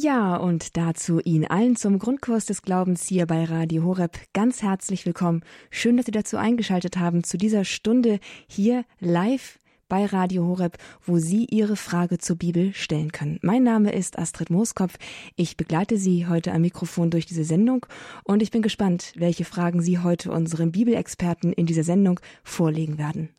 [0.00, 5.04] Ja, und dazu Ihnen allen zum Grundkurs des Glaubens hier bei Radio Horeb ganz herzlich
[5.04, 5.42] willkommen.
[5.72, 9.58] Schön, dass Sie dazu eingeschaltet haben zu dieser Stunde hier live
[9.88, 13.40] bei Radio Horeb, wo Sie Ihre Frage zur Bibel stellen können.
[13.42, 14.98] Mein Name ist Astrid Mooskopf.
[15.34, 17.84] Ich begleite Sie heute am Mikrofon durch diese Sendung
[18.22, 23.30] und ich bin gespannt, welche Fragen Sie heute unseren Bibelexperten in dieser Sendung vorlegen werden.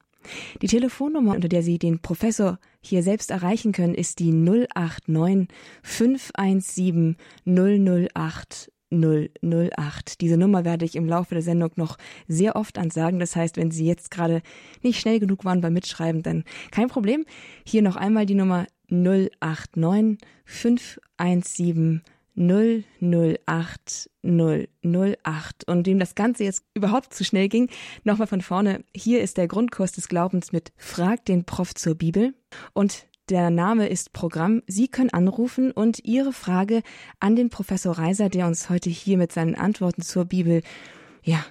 [0.62, 5.48] Die Telefonnummer, unter der Sie den Professor hier selbst erreichen können, ist die 089
[5.84, 10.20] 517 008 008.
[10.22, 11.98] Diese Nummer werde ich im Laufe der Sendung noch
[12.28, 13.20] sehr oft ansagen.
[13.20, 14.42] Das heißt, wenn Sie jetzt gerade
[14.82, 17.26] nicht schnell genug waren beim Mitschreiben, dann kein Problem.
[17.66, 22.02] Hier noch einmal die Nummer 089 517
[22.40, 25.64] 008 008.
[25.68, 27.70] Und dem das Ganze jetzt überhaupt zu schnell ging,
[28.04, 28.84] nochmal von vorne.
[28.96, 32.34] Hier ist der Grundkurs des Glaubens mit Frag den Prof zur Bibel.
[32.74, 34.64] Und der Name ist Programm.
[34.66, 36.82] Sie können anrufen und Ihre Frage
[37.20, 40.64] an den Professor Reiser, der uns heute hier mit seinen Antworten zur Bibel,
[41.24, 41.46] ja,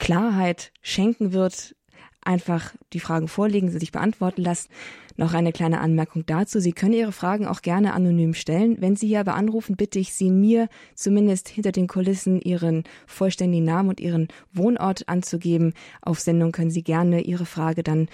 [0.00, 1.76] Klarheit schenken wird,
[2.24, 4.68] einfach die Fragen vorlegen, sie sich beantworten lassen.
[5.16, 6.58] Noch eine kleine Anmerkung dazu.
[6.58, 8.76] Sie können Ihre Fragen auch gerne anonym stellen.
[8.80, 13.64] Wenn Sie hier aber anrufen, bitte ich Sie, mir zumindest hinter den Kulissen Ihren vollständigen
[13.64, 15.74] Namen und Ihren Wohnort anzugeben.
[16.00, 18.08] Auf Sendung können Sie gerne Ihre Frage dann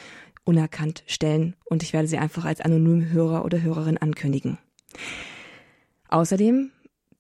[0.48, 4.56] unerkannt stellen und ich werde sie einfach als anonym Hörer oder Hörerin ankündigen.
[6.08, 6.70] Außerdem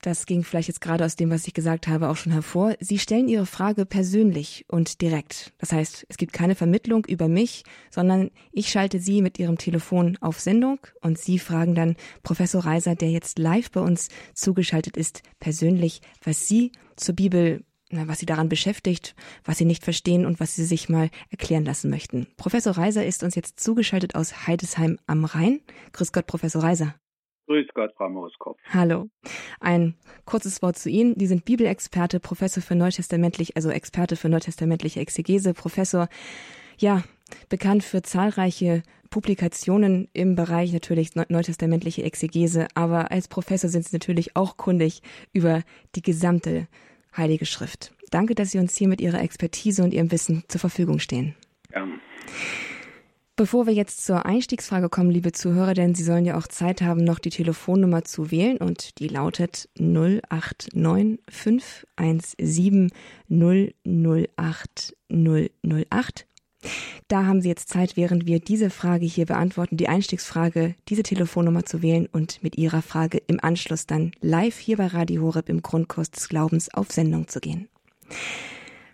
[0.02, 2.74] das ging vielleicht jetzt gerade aus dem, was ich gesagt habe, auch schon hervor.
[2.80, 5.52] Sie stellen Ihre Frage persönlich und direkt.
[5.58, 10.16] Das heißt, es gibt keine Vermittlung über mich, sondern ich schalte Sie mit Ihrem Telefon
[10.20, 15.22] auf Sendung und Sie fragen dann Professor Reiser, der jetzt live bei uns zugeschaltet ist,
[15.40, 20.54] persönlich, was Sie zur Bibel was Sie daran beschäftigt, was Sie nicht verstehen und was
[20.54, 22.26] Sie sich mal erklären lassen möchten.
[22.36, 25.60] Professor Reiser ist uns jetzt zugeschaltet aus Heidesheim am Rhein.
[25.92, 26.94] Grüß Gott, Professor Reiser.
[27.48, 28.58] Grüß Gott, Frau Moskop.
[28.74, 29.08] Hallo.
[29.58, 29.94] Ein
[30.26, 31.14] kurzes Wort zu Ihnen.
[31.18, 36.08] Sie sind Bibelexperte, Professor für neutestamentlich, also Experte für neutestamentliche Exegese, Professor,
[36.76, 37.04] ja,
[37.48, 44.36] bekannt für zahlreiche Publikationen im Bereich natürlich neutestamentliche Exegese, aber als Professor sind Sie natürlich
[44.36, 45.00] auch kundig
[45.32, 45.62] über
[45.94, 46.68] die gesamte
[47.16, 47.94] Heilige Schrift.
[48.10, 51.34] Danke, dass Sie uns hier mit Ihrer Expertise und Ihrem Wissen zur Verfügung stehen.
[51.74, 51.88] Ja.
[53.38, 57.04] Bevor wir jetzt zur Einstiegsfrage kommen, liebe Zuhörer, denn Sie sollen ja auch Zeit haben,
[57.04, 62.90] noch die Telefonnummer zu wählen und die lautet 089 517
[63.28, 66.26] 008 008.
[67.06, 71.64] Da haben Sie jetzt Zeit, während wir diese Frage hier beantworten, die Einstiegsfrage, diese Telefonnummer
[71.64, 75.62] zu wählen und mit Ihrer Frage im Anschluss dann live hier bei Radio Horeb im
[75.62, 77.68] Grundkurs des Glaubens auf Sendung zu gehen.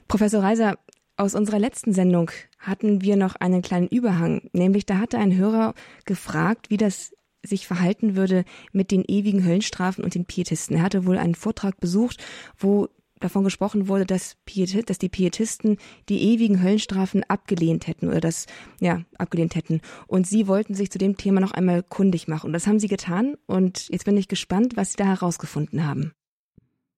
[0.07, 0.77] Professor Reiser,
[1.17, 5.75] aus unserer letzten Sendung hatten wir noch einen kleinen Überhang, nämlich da hatte ein Hörer
[6.05, 10.77] gefragt, wie das sich verhalten würde mit den ewigen Höllenstrafen und den Pietisten.
[10.77, 12.25] Er hatte wohl einen Vortrag besucht,
[12.59, 12.89] wo
[13.21, 18.47] davon gesprochen wurde, dass, Piet, dass die Pietisten die ewigen Höllenstrafen abgelehnt hätten oder das,
[18.81, 19.81] ja, abgelehnt hätten.
[20.07, 22.49] Und sie wollten sich zu dem Thema noch einmal kundig machen.
[22.49, 23.37] Und das haben sie getan.
[23.47, 26.13] Und jetzt bin ich gespannt, was sie da herausgefunden haben.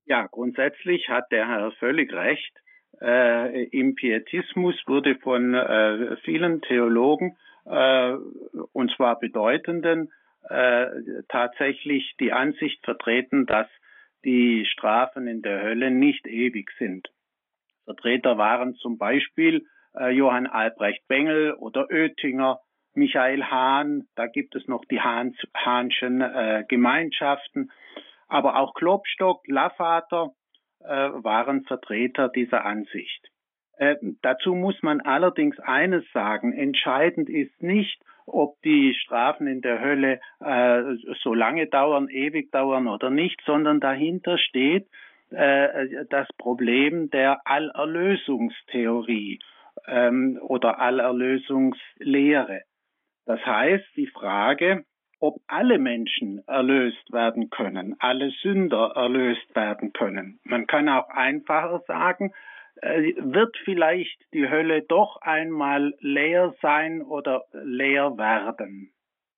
[0.05, 2.53] Ja, grundsätzlich hat der Herr völlig recht.
[3.01, 7.37] Äh, Im Pietismus wurde von äh, vielen Theologen,
[7.67, 8.15] äh,
[8.73, 10.13] und zwar bedeutenden,
[10.49, 10.87] äh,
[11.29, 13.69] tatsächlich die Ansicht vertreten, dass
[14.25, 17.09] die Strafen in der Hölle nicht ewig sind.
[17.85, 22.61] Vertreter waren zum Beispiel äh, Johann Albrecht Bengel oder Oettinger,
[22.95, 27.71] Michael Hahn, da gibt es noch die Hahns, Hahnschen äh, Gemeinschaften,
[28.27, 30.31] aber auch Klopstock, Laffater,
[30.89, 33.29] waren Vertreter dieser Ansicht.
[33.79, 36.53] Äh, dazu muss man allerdings eines sagen.
[36.53, 40.83] Entscheidend ist nicht, ob die Strafen in der Hölle äh,
[41.23, 44.89] so lange dauern, ewig dauern oder nicht, sondern dahinter steht
[45.31, 49.39] äh, das Problem der Allerlösungstheorie
[49.87, 52.63] ähm, oder Allerlösungslehre.
[53.27, 54.85] Das heißt, die Frage,
[55.19, 60.39] ob alle Menschen erlöst werden können, alle Sünder erlöst werden können.
[60.45, 62.33] Man kann auch einfacher sagen,
[62.83, 68.93] äh, wird vielleicht die Hölle doch einmal leer sein oder leer werden.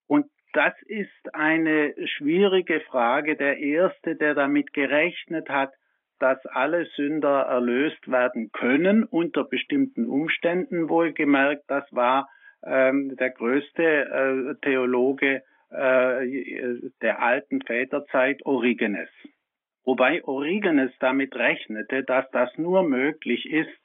[0.07, 3.37] Und das ist eine schwierige Frage.
[3.37, 5.73] Der Erste, der damit gerechnet hat,
[6.19, 12.29] dass alle Sünder erlöst werden können, unter bestimmten Umständen wohlgemerkt, das war
[12.65, 19.11] ähm, der größte äh, Theologe äh, der alten Väterzeit Origenes.
[19.85, 23.81] Wobei Origenes damit rechnete, dass das nur möglich ist,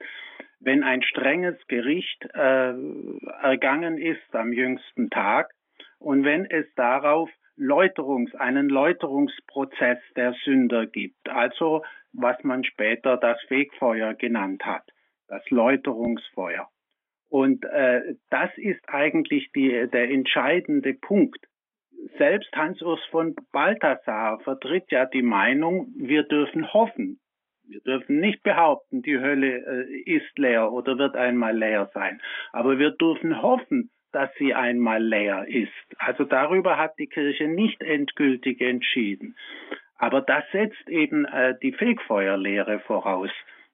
[0.59, 2.73] wenn ein strenges Gericht äh,
[3.41, 5.51] ergangen ist am jüngsten Tag
[5.99, 11.29] und wenn es darauf Läuterungs, einen Läuterungsprozess der Sünder gibt.
[11.29, 11.83] Also
[12.13, 14.83] was man später das Fegfeuer genannt hat,
[15.27, 16.67] das Läuterungsfeuer.
[17.29, 21.45] Und äh, das ist eigentlich die, der entscheidende Punkt.
[22.17, 27.19] Selbst Hans-Urs von Balthasar vertritt ja die Meinung, wir dürfen hoffen.
[27.65, 32.21] Wir dürfen nicht behaupten, die Hölle äh, ist leer oder wird einmal leer sein.
[32.51, 35.71] Aber wir dürfen hoffen, dass sie einmal leer ist.
[35.97, 39.35] Also darüber hat die Kirche nicht endgültig entschieden.
[39.97, 43.31] Aber das setzt eben äh, die Fegfeuerlehre voraus.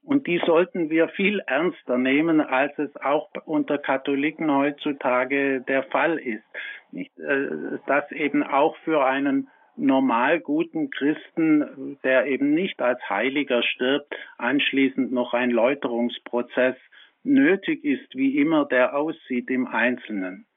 [0.10, 6.18] Und die sollten wir viel ernster nehmen, als es auch unter Katholiken heutzutage der Fall
[6.18, 6.44] ist.
[6.92, 13.62] Nicht, äh, dass eben auch für einen normal guten Christen, der eben nicht als Heiliger
[13.62, 16.76] stirbt, anschließend noch ein Läuterungsprozess
[17.22, 20.48] nötig ist, wie immer der aussieht im Einzelnen.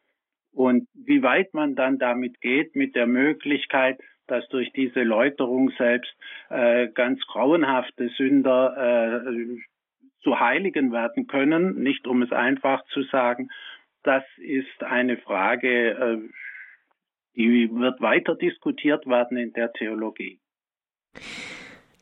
[0.55, 4.01] Und wie weit man dann damit geht, mit der Möglichkeit,
[4.33, 6.11] dass durch diese Läuterung selbst
[6.49, 9.59] äh, ganz grauenhafte Sünder äh,
[10.23, 13.51] zu Heiligen werden können, nicht um es einfach zu sagen,
[14.05, 16.19] das ist eine Frage, äh,
[17.37, 20.41] die wird weiter diskutiert werden in der Theologie.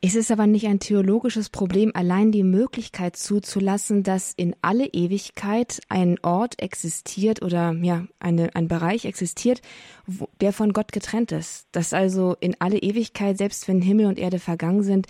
[0.03, 5.79] Ist es aber nicht ein theologisches Problem, allein die Möglichkeit zuzulassen, dass in alle Ewigkeit
[5.89, 9.61] ein Ort existiert oder ja, eine, ein Bereich existiert,
[10.07, 11.67] wo, der von Gott getrennt ist?
[11.71, 15.05] Dass also in alle Ewigkeit, selbst wenn Himmel und Erde vergangen sind,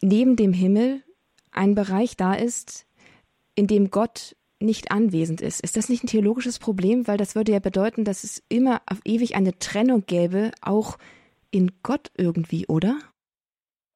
[0.00, 1.02] neben dem Himmel
[1.50, 2.86] ein Bereich da ist,
[3.54, 5.60] in dem Gott nicht anwesend ist.
[5.60, 7.06] Ist das nicht ein theologisches Problem?
[7.06, 10.96] Weil das würde ja bedeuten, dass es immer auf ewig eine Trennung gäbe, auch
[11.50, 12.98] in Gott irgendwie, oder?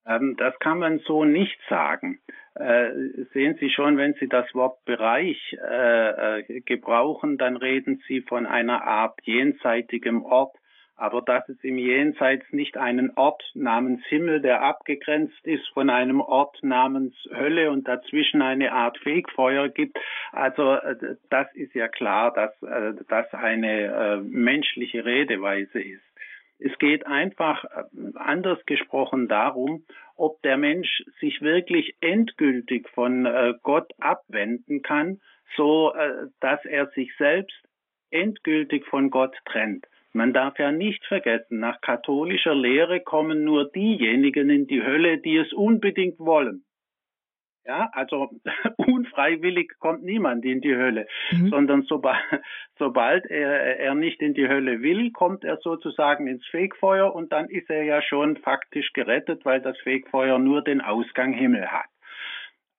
[0.07, 2.21] Ähm, das kann man so nicht sagen.
[2.55, 2.91] Äh,
[3.35, 8.47] sehen Sie schon, wenn Sie das Wort Bereich äh, äh, gebrauchen, dann reden Sie von
[8.47, 10.57] einer Art jenseitigem Ort.
[10.99, 16.23] Aber dass es im Jenseits nicht einen Ort namens Himmel, der abgegrenzt ist von einem
[16.23, 19.99] Ort namens Hölle und dazwischen eine Art Fegfeuer gibt,
[20.33, 20.79] also
[21.29, 22.51] das ist ja klar, dass
[23.09, 26.06] das eine menschliche Redeweise ist.
[26.59, 29.85] Es geht einfach äh, anders gesprochen darum,
[30.17, 35.21] ob der Mensch sich wirklich endgültig von äh, Gott abwenden kann,
[35.57, 37.57] so äh, dass er sich selbst
[38.11, 39.87] endgültig von Gott trennt.
[40.13, 45.37] Man darf ja nicht vergessen, nach katholischer Lehre kommen nur diejenigen in die Hölle, die
[45.37, 46.65] es unbedingt wollen.
[47.67, 48.31] Ja, also
[48.77, 51.49] unfreiwillig kommt niemand in die Hölle, mhm.
[51.49, 52.19] sondern sobald,
[52.79, 57.49] sobald er, er nicht in die Hölle will, kommt er sozusagen ins Fegfeuer und dann
[57.49, 61.87] ist er ja schon faktisch gerettet, weil das Fegfeuer nur den Ausgang Himmel hat.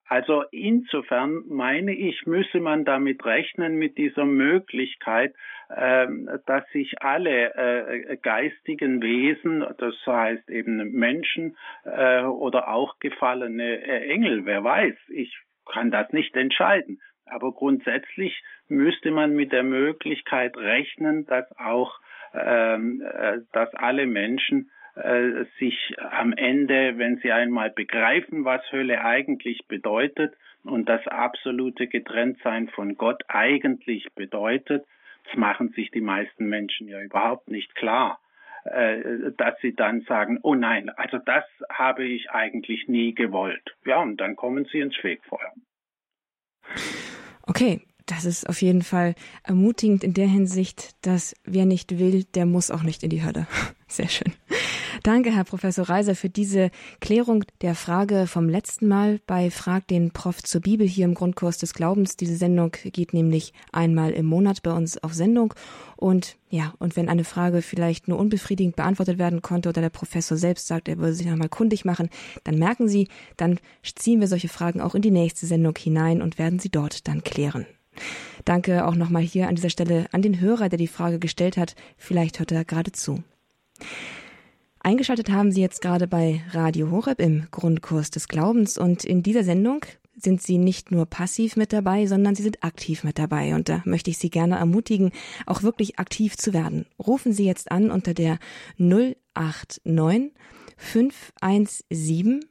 [0.08, 5.36] Also insofern meine ich, müsse man damit rechnen, mit dieser Möglichkeit,
[5.76, 13.82] ähm, dass sich alle äh, geistigen Wesen, das heißt eben Menschen äh, oder auch gefallene
[13.84, 15.38] äh, Engel, wer weiß, ich
[15.70, 17.02] kann das nicht entscheiden.
[17.26, 22.00] Aber grundsätzlich müsste man mit der Möglichkeit rechnen, dass auch,
[22.34, 23.04] ähm,
[23.52, 24.72] dass alle Menschen
[25.02, 30.34] äh, sich am Ende, wenn sie einmal begreifen, was Hölle eigentlich bedeutet
[30.64, 34.86] und das absolute Getrenntsein von Gott eigentlich bedeutet,
[35.26, 38.20] das machen sich die meisten Menschen ja überhaupt nicht klar,
[38.66, 43.76] äh, dass sie dann sagen, oh nein, also das habe ich eigentlich nie gewollt.
[43.86, 45.54] Ja, und dann kommen sie ins Fegfeuer.
[47.44, 52.46] Okay, das ist auf jeden Fall ermutigend in der Hinsicht, dass wer nicht will, der
[52.46, 53.48] muss auch nicht in die Hölle.
[53.88, 54.34] Sehr schön.
[55.08, 60.12] Danke, Herr Professor Reiser, für diese Klärung der Frage vom letzten Mal bei Frag den
[60.12, 62.18] Prof zur Bibel hier im Grundkurs des Glaubens.
[62.18, 65.54] Diese Sendung geht nämlich einmal im Monat bei uns auf Sendung.
[65.96, 70.38] Und ja, und wenn eine Frage vielleicht nur unbefriedigend beantwortet werden konnte oder der Professor
[70.38, 72.10] selbst sagt, er würde sich nochmal kundig machen,
[72.44, 73.62] dann merken Sie, dann
[73.96, 77.24] ziehen wir solche Fragen auch in die nächste Sendung hinein und werden sie dort dann
[77.24, 77.66] klären.
[78.44, 81.76] Danke auch nochmal hier an dieser Stelle an den Hörer, der die Frage gestellt hat.
[81.96, 83.24] Vielleicht hört er gerade zu.
[84.80, 89.44] Eingeschaltet haben Sie jetzt gerade bei Radio Horeb im Grundkurs des Glaubens und in dieser
[89.44, 93.56] Sendung sind Sie nicht nur passiv mit dabei, sondern Sie sind aktiv mit dabei.
[93.56, 95.12] Und da möchte ich Sie gerne ermutigen,
[95.46, 96.86] auch wirklich aktiv zu werden.
[97.00, 98.40] Rufen Sie jetzt an unter der
[98.78, 100.32] 089
[100.78, 102.46] 517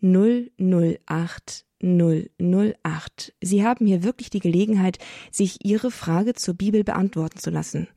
[0.00, 3.34] 008 008.
[3.40, 4.98] Sie haben hier wirklich die Gelegenheit,
[5.30, 7.88] sich Ihre Frage zur Bibel beantworten zu lassen.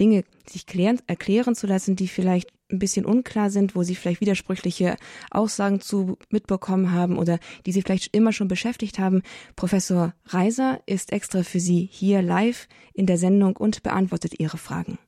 [0.00, 4.20] Dinge sich klären, erklären zu lassen, die vielleicht ein bisschen unklar sind, wo Sie vielleicht
[4.20, 4.96] widersprüchliche
[5.30, 9.22] Aussagen zu mitbekommen haben oder die Sie vielleicht immer schon beschäftigt haben.
[9.56, 14.98] Professor Reiser ist extra für Sie hier live in der Sendung und beantwortet Ihre Fragen.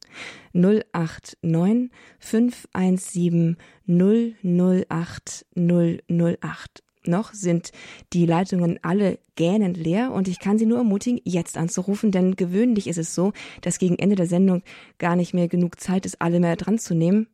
[0.53, 6.86] 089 517 008 008.
[7.09, 7.73] Noch sind
[8.13, 12.87] die Leitungen alle gähnend leer und ich kann Sie nur ermutigen, jetzt anzurufen, denn gewöhnlich
[12.87, 14.63] ist es so, dass gegen Ende der Sendung
[14.99, 17.29] gar nicht mehr genug Zeit ist, alle mehr dran zu nehmen.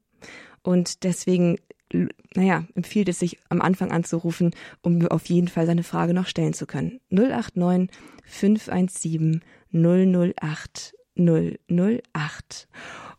[0.62, 1.56] Und deswegen,
[2.34, 4.52] naja, empfiehlt es sich am Anfang anzurufen,
[4.82, 7.00] um auf jeden Fall seine Frage noch stellen zu können.
[7.10, 7.90] 089
[8.24, 12.68] 517 008 008.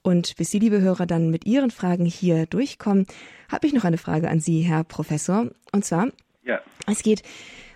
[0.02, 3.06] Und bis Sie, liebe Hörer, dann mit Ihren Fragen hier durchkommen,
[3.50, 5.50] habe ich noch eine Frage an Sie, Herr Professor.
[5.72, 6.08] Und zwar,
[6.46, 6.60] ja.
[6.88, 7.24] es geht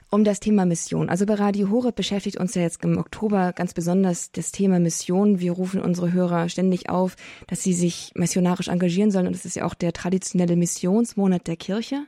[0.10, 1.10] um das Thema Mission.
[1.10, 5.40] Also bei Radio Horeb beschäftigt uns ja jetzt im Oktober ganz besonders das Thema Mission.
[5.40, 7.16] Wir rufen unsere Hörer ständig auf,
[7.48, 9.28] dass sie sich missionarisch engagieren sollen.
[9.28, 12.06] Und das ist ja auch der traditionelle Missionsmonat der Kirche.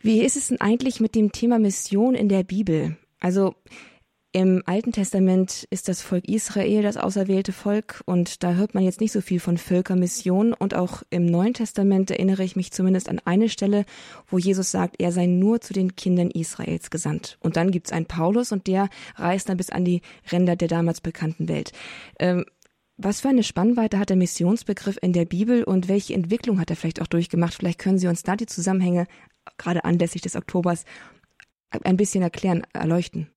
[0.00, 2.96] Wie ist es denn eigentlich mit dem Thema Mission in der Bibel?
[3.20, 3.54] Also
[4.34, 9.00] im Alten Testament ist das Volk Israel das auserwählte Volk und da hört man jetzt
[9.00, 13.20] nicht so viel von Völkermission und auch im Neuen Testament erinnere ich mich zumindest an
[13.24, 13.84] eine Stelle,
[14.26, 17.38] wo Jesus sagt, er sei nur zu den Kindern Israels gesandt.
[17.42, 21.00] Und dann gibt's einen Paulus und der reist dann bis an die Ränder der damals
[21.00, 21.70] bekannten Welt.
[22.18, 22.44] Ähm,
[22.96, 26.76] was für eine Spannweite hat der Missionsbegriff in der Bibel und welche Entwicklung hat er
[26.76, 27.54] vielleicht auch durchgemacht?
[27.54, 29.06] Vielleicht können Sie uns da die Zusammenhänge,
[29.58, 30.84] gerade anlässlich des Oktobers,
[31.84, 33.28] ein bisschen erklären, erleuchten.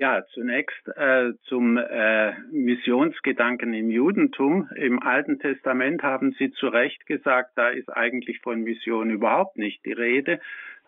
[0.00, 4.68] Ja, zunächst äh, zum äh, Missionsgedanken im Judentum.
[4.76, 9.84] Im Alten Testament haben Sie zu Recht gesagt, da ist eigentlich von Mission überhaupt nicht
[9.84, 10.38] die Rede,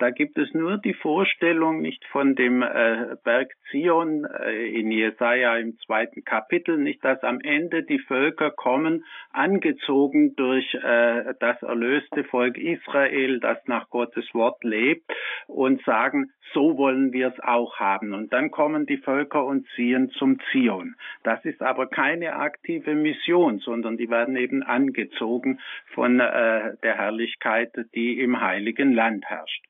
[0.00, 5.57] da gibt es nur die Vorstellung nicht von dem äh, Berg Zion äh, in Jesaja
[5.57, 12.25] im zweiten Kapitel, nicht, dass am Ende die Völker kommen, angezogen durch äh, das erlöste
[12.25, 15.12] Volk Israel, das nach Gottes Wort lebt
[15.47, 18.14] und sagen, so wollen wir es auch haben.
[18.14, 20.97] Und dann kommen die Völker und ziehen zum Zion.
[21.23, 25.61] Das ist aber keine aktive Mission, sondern die werden eben angezogen
[25.95, 29.69] von äh, der Herrlichkeit, die im heiligen Land herrscht.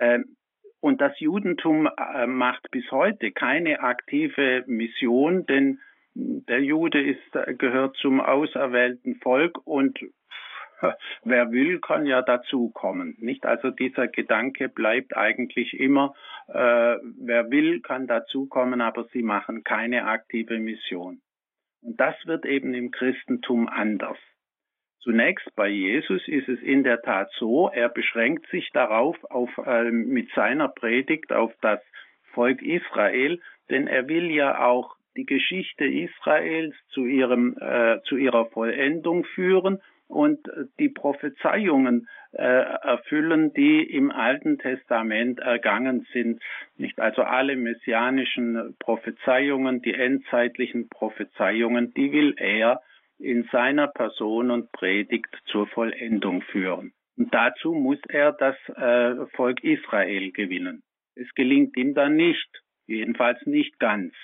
[0.00, 0.36] Ähm,
[0.80, 5.80] und das Judentum äh, macht bis heute keine aktive Mission, denn
[6.14, 9.98] der Jude ist, äh, gehört zum auserwählten Volk und
[11.24, 13.16] wer will, kann ja dazukommen.
[13.18, 13.44] Nicht?
[13.46, 16.14] Also dieser Gedanke bleibt eigentlich immer,
[16.48, 21.20] äh, wer will, kann dazukommen, aber sie machen keine aktive Mission.
[21.82, 24.18] Und das wird eben im Christentum anders.
[25.00, 29.90] Zunächst bei Jesus ist es in der Tat so, er beschränkt sich darauf, auf, äh,
[29.90, 31.80] mit seiner Predigt auf das
[32.32, 33.40] Volk Israel,
[33.70, 39.80] denn er will ja auch die Geschichte Israels zu ihrem, äh, zu ihrer Vollendung führen
[40.08, 40.40] und
[40.78, 46.42] die Prophezeiungen äh, erfüllen, die im Alten Testament ergangen sind.
[46.76, 52.80] Nicht also alle messianischen Prophezeiungen, die endzeitlichen Prophezeiungen, die will er
[53.18, 56.92] in seiner Person und Predigt zur Vollendung führen.
[57.16, 60.82] Und dazu muss er das äh, Volk Israel gewinnen.
[61.14, 62.48] Es gelingt ihm dann nicht,
[62.86, 64.14] jedenfalls nicht ganz.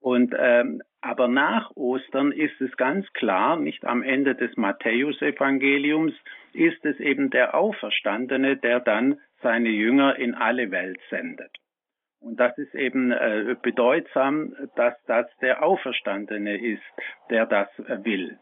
[0.00, 6.14] Und ähm, aber nach Ostern ist es ganz klar, nicht am Ende des Matthäusevangeliums
[6.52, 11.50] ist es eben der Auferstandene, der dann seine Jünger in alle Welt sendet.
[12.24, 16.82] Und das ist eben äh, bedeutsam, dass das der Auferstandene ist,
[17.28, 18.38] der das äh, will.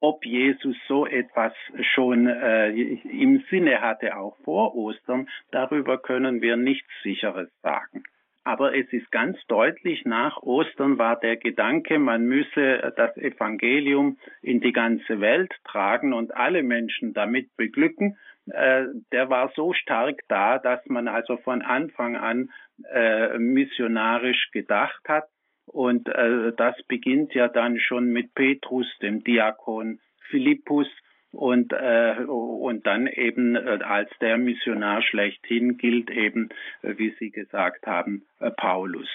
[0.00, 1.52] Ob Jesus so etwas
[1.94, 8.02] schon äh, im Sinne hatte, auch vor Ostern, darüber können wir nichts Sicheres sagen.
[8.44, 14.60] Aber es ist ganz deutlich, nach Ostern war der Gedanke, man müsse das Evangelium in
[14.60, 18.16] die ganze Welt tragen und alle Menschen damit beglücken.
[18.50, 22.50] Äh, der war so stark da, dass man also von Anfang an
[22.92, 25.24] äh, missionarisch gedacht hat.
[25.66, 30.00] Und äh, das beginnt ja dann schon mit Petrus, dem Diakon
[30.30, 30.88] Philippus,
[31.36, 36.48] und äh, und dann eben äh, als der Missionar schlechthin gilt eben,
[36.82, 39.08] äh, wie Sie gesagt haben, äh, Paulus.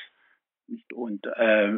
[0.93, 1.73] Und äh,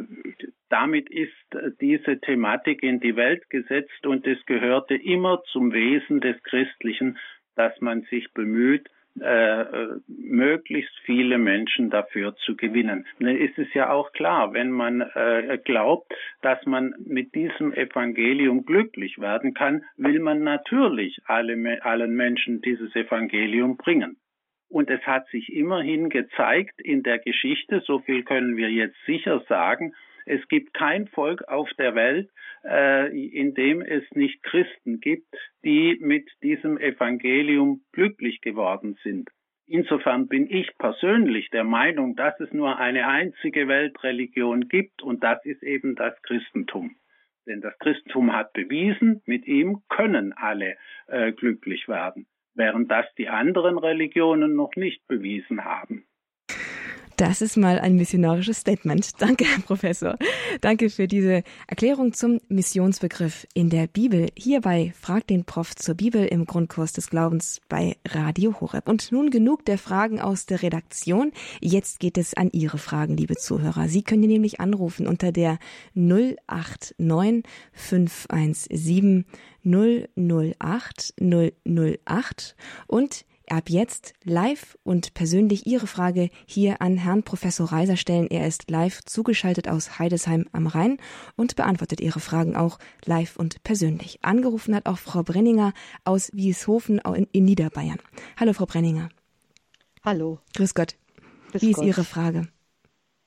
[0.68, 1.32] damit ist
[1.80, 7.18] diese Thematik in die Welt gesetzt und es gehörte immer zum Wesen des Christlichen,
[7.56, 8.88] dass man sich bemüht,
[9.20, 9.64] äh,
[10.08, 13.06] möglichst viele Menschen dafür zu gewinnen.
[13.20, 18.66] Dann ist es ja auch klar, wenn man äh, glaubt, dass man mit diesem Evangelium
[18.66, 24.16] glücklich werden kann, will man natürlich alle, allen Menschen dieses Evangelium bringen.
[24.68, 29.44] Und es hat sich immerhin gezeigt in der Geschichte, so viel können wir jetzt sicher
[29.48, 29.94] sagen,
[30.26, 32.30] es gibt kein Volk auf der Welt,
[32.64, 39.28] äh, in dem es nicht Christen gibt, die mit diesem Evangelium glücklich geworden sind.
[39.66, 45.44] Insofern bin ich persönlich der Meinung, dass es nur eine einzige Weltreligion gibt und das
[45.44, 46.96] ist eben das Christentum.
[47.46, 50.76] Denn das Christentum hat bewiesen, mit ihm können alle
[51.06, 56.06] äh, glücklich werden, während das die anderen Religionen noch nicht bewiesen haben.
[57.16, 59.12] Das ist mal ein missionarisches Statement.
[59.20, 60.16] Danke, Herr Professor.
[60.60, 64.30] Danke für diese Erklärung zum Missionsbegriff in der Bibel.
[64.36, 68.88] Hierbei fragt den Prof zur Bibel im Grundkurs des Glaubens bei Radio Horeb.
[68.88, 71.30] Und nun genug der Fragen aus der Redaktion.
[71.60, 73.88] Jetzt geht es an Ihre Fragen, liebe Zuhörer.
[73.88, 75.58] Sie können nämlich anrufen unter der
[75.94, 79.24] 089 517
[79.64, 82.56] 008 008
[82.88, 88.28] und ab jetzt live und persönlich Ihre Frage hier an Herrn Professor Reiser stellen.
[88.28, 90.98] Er ist live zugeschaltet aus Heidesheim am Rhein
[91.36, 94.18] und beantwortet Ihre Fragen auch live und persönlich.
[94.22, 95.72] Angerufen hat auch Frau Brenninger
[96.04, 97.00] aus Wieshofen
[97.32, 97.98] in Niederbayern.
[98.38, 99.08] Hallo, Frau Brenninger.
[100.02, 100.38] Hallo.
[100.54, 100.96] Grüß Gott.
[101.52, 101.86] Grüß Wie ist Gott.
[101.86, 102.48] Ihre Frage?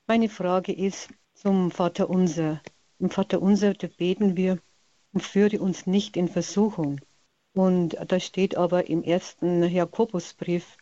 [0.06, 2.60] Meine Frage ist zum Vater Unser.
[2.98, 4.58] Im Vater Unser, beten wir
[5.12, 7.00] und führe uns nicht in Versuchung.
[7.58, 10.76] Und da steht aber im ersten Jakobusbrief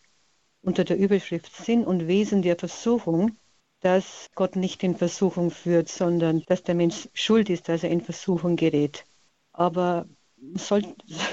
[0.61, 3.35] unter der Überschrift Sinn und Wesen der Versuchung,
[3.81, 8.03] dass Gott nicht in Versuchung führt, sondern dass der Mensch schuld ist, dass er in
[8.03, 9.07] Versuchung gerät.
[9.55, 10.07] Aber
[10.53, 10.83] soll,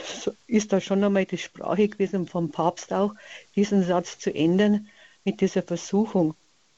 [0.47, 3.13] ist da schon einmal die Sprache gewesen vom Papst auch,
[3.53, 4.87] diesen Satz zu ändern
[5.25, 6.35] mit dieser Versuchung.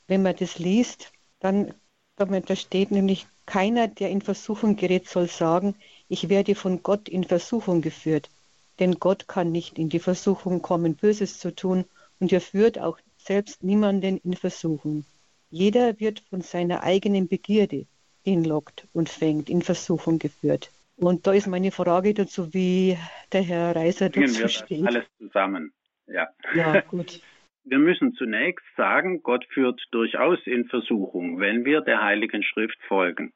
[0.08, 1.76] Wenn man das liest, dann
[2.16, 5.76] da steht nämlich, keiner, der in Versuchung gerät, soll sagen,
[6.08, 8.32] ich werde von Gott in Versuchung geführt.
[8.80, 11.86] Denn Gott kann nicht in die Versuchung kommen, Böses zu tun,
[12.20, 15.06] und er führt auch selbst niemanden in Versuchung.
[15.50, 17.86] Jeder wird von seiner eigenen Begierde
[18.24, 20.72] hinlockt und fängt, in Versuchung geführt.
[20.98, 22.98] Und da ist meine Frage dazu, wie
[23.32, 24.88] der Herr Reiser dazu steht.
[24.88, 25.74] Alles zusammen,
[26.08, 26.28] ja.
[26.56, 27.22] Ja, gut.
[27.64, 33.34] Wir müssen zunächst sagen, Gott führt durchaus in Versuchung, wenn wir der Heiligen Schrift folgen.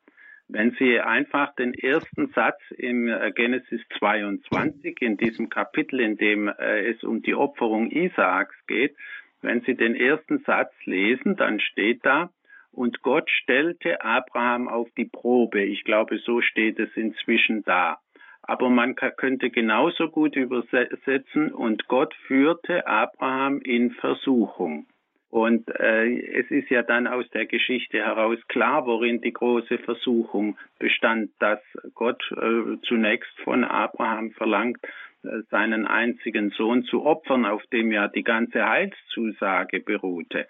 [0.52, 6.48] Wenn Sie einfach den ersten Satz im äh, Genesis 22, in diesem Kapitel, in dem
[6.48, 8.96] äh, es um die Opferung Isaaks geht,
[9.44, 12.32] wenn Sie den ersten Satz lesen, dann steht da,
[12.72, 15.62] und Gott stellte Abraham auf die Probe.
[15.62, 18.00] Ich glaube, so steht es inzwischen da.
[18.42, 24.88] Aber man könnte genauso gut übersetzen, und Gott führte Abraham in Versuchung.
[25.30, 30.58] Und äh, es ist ja dann aus der Geschichte heraus klar, worin die große Versuchung
[30.80, 31.60] bestand, dass
[31.94, 34.80] Gott äh, zunächst von Abraham verlangt,
[35.24, 40.48] äh, seinen einzigen Sohn zu opfern, auf dem ja die ganze Heilszusage beruhte.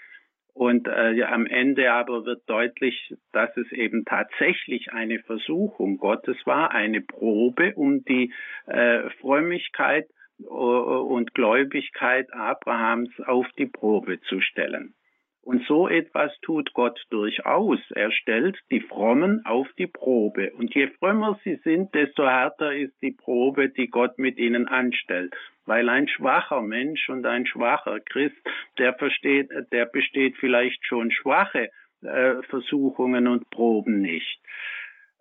[0.54, 6.38] Und äh, ja, am Ende aber wird deutlich, dass es eben tatsächlich eine Versuchung Gottes
[6.46, 8.34] war, eine Probe, um die
[8.66, 10.08] äh, Frömmigkeit
[10.48, 14.94] und Gläubigkeit Abrahams auf die Probe zu stellen.
[15.42, 17.80] Und so etwas tut Gott durchaus.
[17.96, 20.52] Er stellt die Frommen auf die Probe.
[20.54, 25.34] Und je frömmer sie sind, desto härter ist die Probe, die Gott mit ihnen anstellt.
[25.66, 28.38] Weil ein schwacher Mensch und ein schwacher Christ,
[28.78, 31.70] der versteht, der besteht vielleicht schon schwache
[32.04, 34.40] äh, Versuchungen und Proben nicht.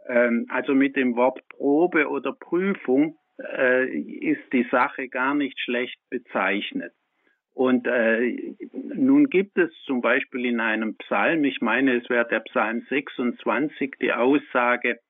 [0.08, 5.98] Ähm, also mit dem Wort Probe oder Prüfung äh, ist die Sache gar nicht schlecht
[6.10, 6.92] bezeichnet.
[7.52, 12.40] Und äh, nun gibt es zum Beispiel in einem Psalm, ich meine, es wäre der
[12.40, 15.00] Psalm 26, die Aussage,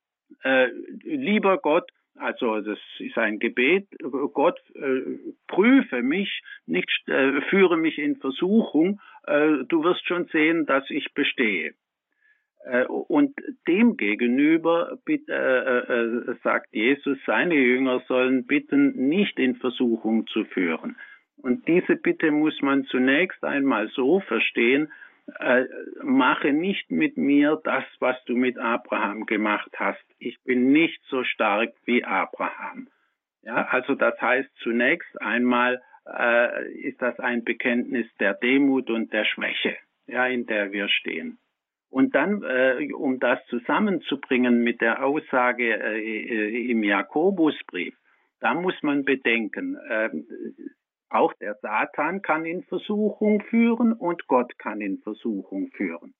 [0.42, 0.68] äh,
[1.02, 3.86] lieber Gott, also das ist ein Gebet,
[4.32, 10.66] Gott äh, prüfe mich, nicht äh, führe mich in Versuchung, äh, du wirst schon sehen,
[10.66, 11.74] dass ich bestehe.
[12.64, 13.34] Äh, und
[13.66, 20.96] dem gegenüber äh, äh, sagt Jesus, seine Jünger sollen bitten, nicht in Versuchung zu führen.
[21.36, 24.90] Und diese Bitte muss man zunächst einmal so verstehen,
[26.02, 30.02] mache nicht mit mir das, was du mit Abraham gemacht hast.
[30.18, 32.88] Ich bin nicht so stark wie Abraham.
[33.42, 39.26] Ja, also das heißt zunächst einmal äh, ist das ein Bekenntnis der Demut und der
[39.26, 41.38] Schwäche, ja, in der wir stehen.
[41.90, 47.94] Und dann, äh, um das zusammenzubringen mit der Aussage äh, im Jakobusbrief,
[48.40, 50.10] da muss man bedenken, äh,
[51.10, 56.14] auch der Satan kann in Versuchung führen und Gott kann in Versuchung führen.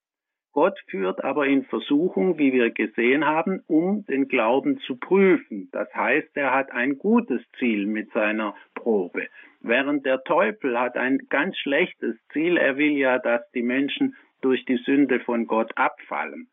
[0.53, 5.69] Gott führt aber in Versuchung, wie wir gesehen haben, um den Glauben zu prüfen.
[5.73, 9.29] Das heißt, er hat ein gutes Ziel mit seiner Probe.
[9.61, 12.57] Während der Teufel hat ein ganz schlechtes Ziel.
[12.57, 16.49] Er will ja, dass die Menschen durch die Sünde von Gott abfallen.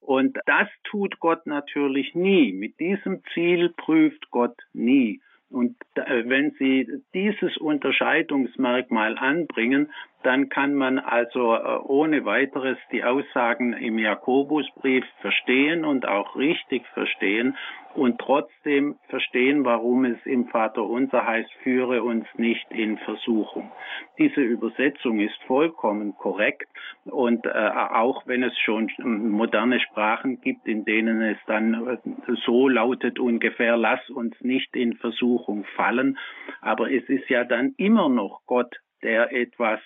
[0.00, 2.52] Und das tut Gott natürlich nie.
[2.52, 5.20] Mit diesem Ziel prüft Gott nie.
[5.50, 9.90] Und äh, wenn Sie dieses Unterscheidungsmerkmal anbringen,
[10.22, 16.86] dann kann man also äh, ohne weiteres die Aussagen im Jakobusbrief verstehen und auch richtig
[16.88, 17.56] verstehen
[17.94, 23.72] und trotzdem verstehen, warum es im Vater unser heißt, führe uns nicht in Versuchung.
[24.18, 26.68] Diese Übersetzung ist vollkommen korrekt
[27.04, 31.98] und äh, auch wenn es schon moderne Sprachen gibt, in denen es dann äh,
[32.44, 36.18] so lautet ungefähr, lass uns nicht in Versuchung fallen,
[36.60, 39.80] aber es ist ja dann immer noch Gott, der etwas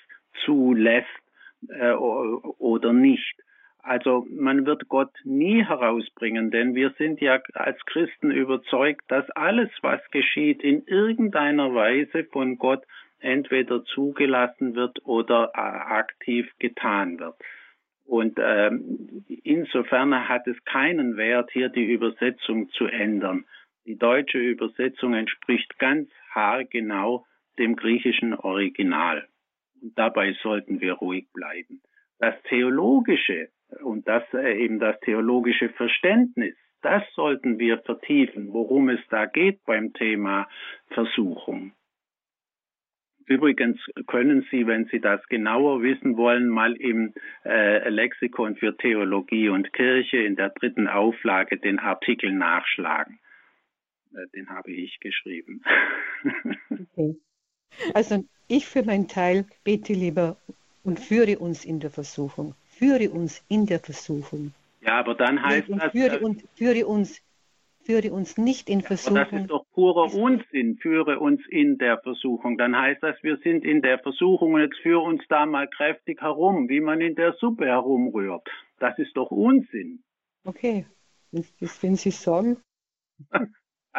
[0.45, 1.09] zulässt
[1.69, 3.35] äh, oder nicht.
[3.85, 9.69] Also man wird Gott nie herausbringen, denn wir sind ja als Christen überzeugt, dass alles,
[9.83, 12.83] was geschieht, in irgendeiner Weise von Gott
[13.21, 17.37] entweder zugelassen wird oder äh, aktiv getan wird.
[18.07, 23.45] Und ähm, insofern hat es keinen Wert, hier die Übersetzung zu ändern.
[23.87, 27.27] Die deutsche Übersetzung entspricht ganz haargenau
[27.59, 29.27] dem griechischen Original.
[29.85, 31.83] Und dabei sollten wir ruhig bleiben.
[32.19, 33.51] Das Theologische
[33.83, 39.63] und das äh, eben das theologische Verständnis, das sollten wir vertiefen, worum es da geht
[39.67, 40.49] beim Thema
[40.89, 41.73] Versuchung.
[43.27, 47.13] Übrigens können Sie, wenn Sie das genauer wissen wollen, mal im
[47.45, 53.19] äh, Lexikon für Theologie und Kirche in der dritten Auflage den Artikel nachschlagen.
[54.15, 55.63] Äh, den habe ich geschrieben.
[56.71, 57.17] Okay.
[57.93, 60.37] Also ich für meinen Teil bete lieber
[60.83, 64.53] und führe uns in der Versuchung führe uns in der Versuchung.
[64.81, 65.93] Ja, aber dann heißt und das.
[65.93, 67.23] Führe, und, führe, uns,
[67.83, 69.19] führe uns nicht in Versuchung.
[69.19, 72.59] Aber das ist doch purer Unsinn, führe uns in der Versuchung.
[72.59, 76.21] Dann heißt das, wir sind in der Versuchung und jetzt führe uns da mal kräftig
[76.21, 78.49] herum, wie man in der Suppe herumrührt.
[78.79, 80.03] Das ist doch Unsinn.
[80.45, 80.87] Okay,
[81.33, 82.59] wenn Sie sagen.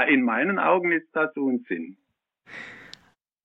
[0.09, 1.95] In meinen Augen ist das Unsinn.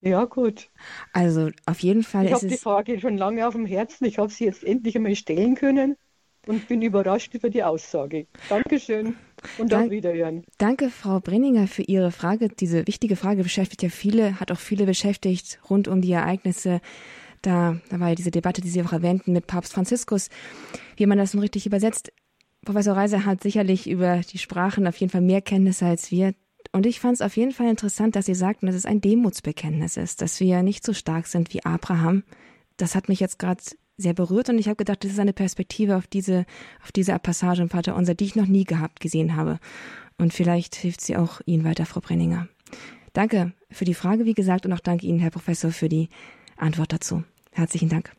[0.02, 0.70] Ja, gut.
[1.12, 2.42] Also auf jeden Fall ich ist es.
[2.42, 4.06] Ich habe die Frage schon lange auf dem Herzen.
[4.06, 5.96] Ich habe sie jetzt endlich einmal stellen können
[6.46, 8.26] und bin überrascht über die Aussage.
[8.48, 9.16] Dankeschön
[9.58, 10.44] und Dank, auf Wiederhören.
[10.58, 12.48] Danke, Frau Brenninger, für Ihre Frage.
[12.48, 16.80] Diese wichtige Frage beschäftigt ja viele, hat auch viele beschäftigt rund um die Ereignisse.
[17.42, 20.28] Da, da war ja diese Debatte, die Sie auch erwähnten, mit Papst Franziskus,
[20.96, 22.12] wie man das nun richtig übersetzt.
[22.64, 26.34] Professor Reiser hat sicherlich über die Sprachen auf jeden Fall mehr Kenntnisse als wir.
[26.72, 29.96] Und ich fand es auf jeden Fall interessant, dass Sie sagten, dass es ein Demutsbekenntnis
[29.96, 32.22] ist, dass wir nicht so stark sind wie Abraham.
[32.76, 33.62] Das hat mich jetzt gerade
[33.96, 36.46] sehr berührt und ich habe gedacht, das ist eine Perspektive auf diese,
[36.82, 39.58] auf diese Passage im Vater Unser, die ich noch nie gehabt gesehen habe.
[40.16, 42.48] Und vielleicht hilft sie auch Ihnen weiter, Frau Brenninger.
[43.12, 46.08] Danke für die Frage, wie gesagt, und auch danke Ihnen, Herr Professor, für die
[46.56, 47.24] Antwort dazu.
[47.52, 48.12] Herzlichen Dank.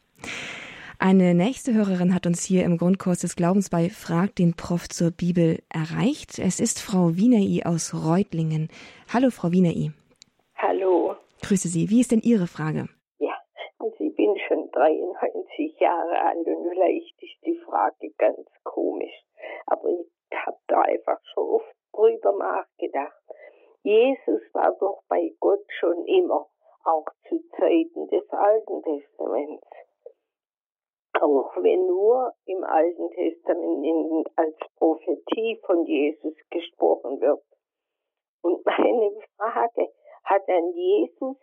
[1.04, 5.10] Eine nächste Hörerin hat uns hier im Grundkurs des Glaubens bei Frag den Prof zur
[5.10, 6.38] Bibel erreicht.
[6.38, 8.70] Es ist Frau Wienei aus Reutlingen.
[9.12, 9.90] Hallo, Frau Wienei.
[10.56, 11.16] Hallo.
[11.42, 11.90] Grüße Sie.
[11.90, 12.86] Wie ist denn Ihre Frage?
[13.18, 13.34] Ja,
[13.80, 19.26] also ich bin schon 93 Jahre alt und vielleicht ist die Frage ganz komisch.
[19.66, 20.06] Aber ich
[20.46, 23.18] habe da einfach schon oft drüber nachgedacht.
[23.82, 26.46] Jesus war doch bei Gott schon immer,
[26.86, 29.66] auch zu Zeiten des Alten Testaments
[31.20, 37.44] auch wenn nur im Alten Testament als Prophetie von Jesus gesprochen wird.
[38.42, 39.92] Und meine Frage,
[40.24, 41.38] hat dann Jesus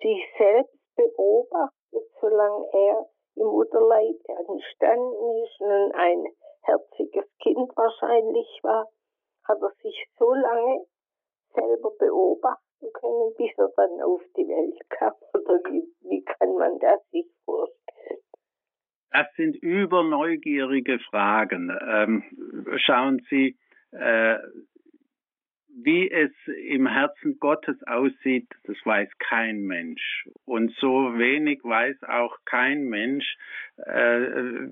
[0.00, 6.26] sich selbst beobachtet, solange er im Mutterleib entstanden ist und ein
[6.62, 8.88] herziges Kind wahrscheinlich war,
[9.44, 10.86] hat er sich so lange
[11.54, 15.14] selber beobachten können, bis er dann auf die Welt kam?
[15.34, 17.81] Oder wie, wie kann man das sich vorstellen?
[19.12, 21.70] Das sind überneugierige Fragen.
[21.86, 22.24] Ähm,
[22.78, 23.56] schauen Sie,
[23.92, 24.38] äh,
[25.74, 26.30] wie es
[26.66, 30.28] im Herzen Gottes aussieht, das weiß kein Mensch.
[30.44, 33.36] Und so wenig weiß auch kein Mensch,
[33.76, 34.68] äh,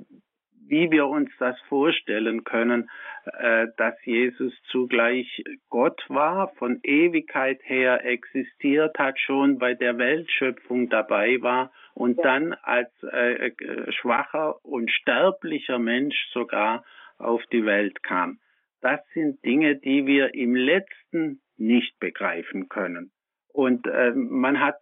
[0.66, 2.90] wie wir uns das vorstellen können,
[3.24, 10.88] äh, dass Jesus zugleich Gott war, von Ewigkeit her existiert hat, schon bei der Weltschöpfung
[10.88, 12.22] dabei war und ja.
[12.22, 16.82] dann als äh, äh, schwacher und sterblicher Mensch sogar
[17.18, 18.38] auf die Welt kam.
[18.80, 23.10] Das sind Dinge, die wir im letzten nicht begreifen können.
[23.52, 24.78] Und äh, man hat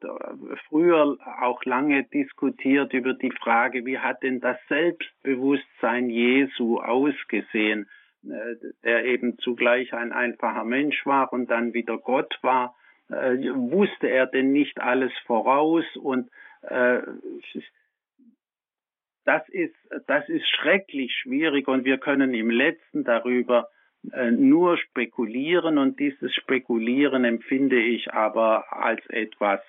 [0.68, 7.88] früher auch lange diskutiert über die Frage, wie hat denn das Selbstbewusstsein Jesu ausgesehen,
[8.22, 8.54] äh,
[8.84, 12.76] der eben zugleich ein einfacher Mensch war und dann wieder Gott war.
[13.08, 16.47] Äh, wusste er denn nicht alles voraus und äh,
[19.24, 19.74] das ist,
[20.06, 23.77] das ist schrecklich schwierig und wir können im letzten darüber äh,
[24.32, 29.60] nur spekulieren und dieses Spekulieren empfinde ich aber als etwas,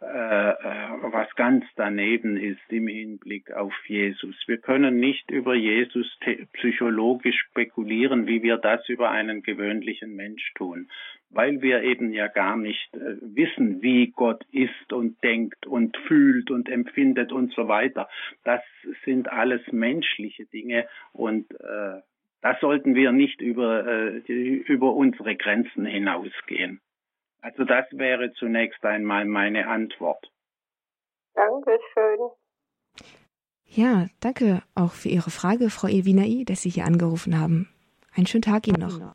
[0.00, 4.36] äh, äh, was ganz daneben ist im Hinblick auf Jesus.
[4.46, 6.06] Wir können nicht über Jesus
[6.54, 10.90] psychologisch spekulieren, wie wir das über einen gewöhnlichen Mensch tun,
[11.30, 16.50] weil wir eben ja gar nicht äh, wissen, wie Gott ist und denkt und fühlt
[16.50, 18.08] und empfindet und so weiter.
[18.44, 18.62] Das
[19.04, 22.00] sind alles menschliche Dinge und äh,
[22.44, 26.78] da sollten wir nicht über, äh, über unsere Grenzen hinausgehen.
[27.40, 30.30] Also das wäre zunächst einmal meine Antwort.
[31.32, 32.28] Dankeschön.
[33.64, 37.70] Ja, danke auch für Ihre Frage, Frau Elvinai, dass Sie hier angerufen haben.
[38.14, 39.14] Einen schönen Tag Ihnen noch.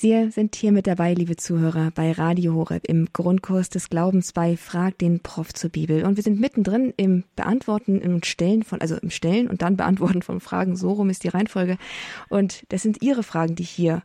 [0.00, 4.56] Sie sind hier mit dabei, liebe Zuhörer, bei Radio Horeb im Grundkurs des Glaubens bei
[4.56, 6.06] Frag den Prof zur Bibel.
[6.06, 10.22] Und wir sind mittendrin im Beantworten, im Stellen von, also im Stellen und dann Beantworten
[10.22, 10.74] von Fragen.
[10.74, 11.76] So rum ist die Reihenfolge.
[12.30, 14.02] Und das sind Ihre Fragen, die hier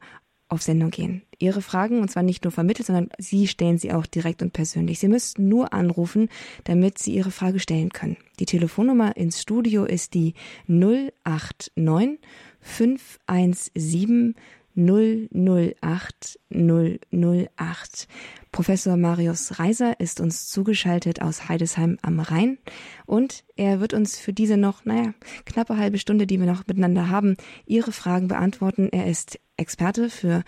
[0.49, 1.21] auf Sendung gehen.
[1.39, 4.99] Ihre Fragen, und zwar nicht nur vermittelt, sondern Sie stellen sie auch direkt und persönlich.
[4.99, 6.27] Sie müssten nur anrufen,
[6.65, 8.17] damit Sie Ihre Frage stellen können.
[8.41, 10.33] Die Telefonnummer ins Studio ist die
[10.67, 12.19] 089
[12.59, 14.35] 517
[14.75, 18.07] 008 008.
[18.51, 22.57] Professor Marius Reiser ist uns zugeschaltet aus Heidesheim am Rhein
[23.05, 25.13] und er wird uns für diese noch, naja,
[25.45, 27.35] knappe halbe Stunde, die wir noch miteinander haben,
[27.65, 28.89] Ihre Fragen beantworten.
[28.91, 30.43] Er ist Experte für,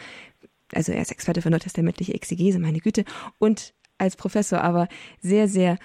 [0.73, 3.05] also er ist Experte für neutestamentliche Exegese, meine Güte,
[3.39, 4.87] und als Professor aber
[5.19, 5.77] sehr, sehr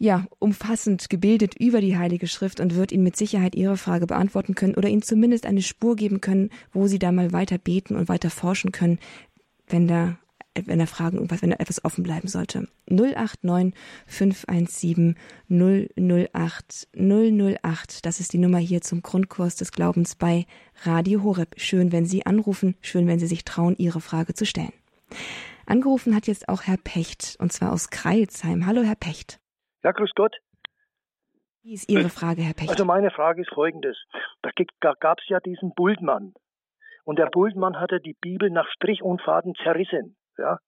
[0.00, 4.54] ja, umfassend gebildet über die Heilige Schrift und wird Ihnen mit Sicherheit Ihre Frage beantworten
[4.54, 8.08] können oder Ihnen zumindest eine Spur geben können, wo Sie da mal weiter beten und
[8.08, 8.98] weiter forschen können,
[9.68, 10.16] wenn da
[10.54, 12.66] wenn da Fragen wenn da etwas offen bleiben sollte.
[12.88, 15.16] 089 517
[15.48, 18.06] 008 008.
[18.06, 20.46] Das ist die Nummer hier zum Grundkurs des Glaubens bei
[20.82, 21.54] Radio Horeb.
[21.58, 24.72] Schön, wenn Sie anrufen, schön, wenn Sie sich trauen, Ihre Frage zu stellen.
[25.66, 28.66] Angerufen hat jetzt auch Herr Pecht, und zwar aus Kreilsheim.
[28.66, 29.39] Hallo, Herr Pecht.
[29.82, 30.36] Ja, grüß Gott.
[31.62, 32.70] Wie ist Ihre Frage, Herr Pecht?
[32.70, 33.96] Also meine Frage ist folgendes.
[34.80, 36.34] Da gab es ja diesen Bultmann.
[37.04, 40.16] Und der Bultmann hatte die Bibel nach Strich und Faden zerrissen.
[40.38, 40.58] Ja.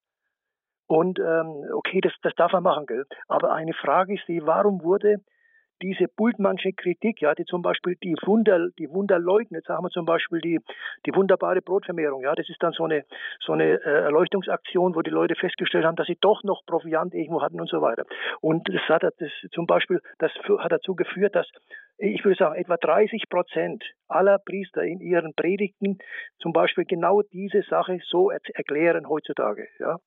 [0.87, 3.07] Und ähm, okay, das, das darf er machen, gell?
[3.29, 5.23] Aber eine Frage ist die, warum wurde
[5.83, 10.07] diese Bultmannsche Kritik, ja, die zum Beispiel die Wunder, die Wunder leugnet, sagen wir zum
[10.07, 10.61] Beispiel die,
[11.07, 13.05] die wunderbare Brotvermehrung, ja, das ist dann so eine,
[13.41, 17.43] so eine äh, Erleuchtungsaktion, wo die Leute festgestellt haben, dass sie doch noch Proviant irgendwo
[17.43, 18.05] hatten und so weiter.
[18.41, 21.49] Und das hat das zum Beispiel, das hat dazu geführt, dass
[22.03, 25.99] ich würde sagen, etwa 30 Prozent aller Priester in ihren Predigten
[26.39, 29.69] zum Beispiel genau diese Sache so erklären heutzutage.
[29.79, 29.99] Ja.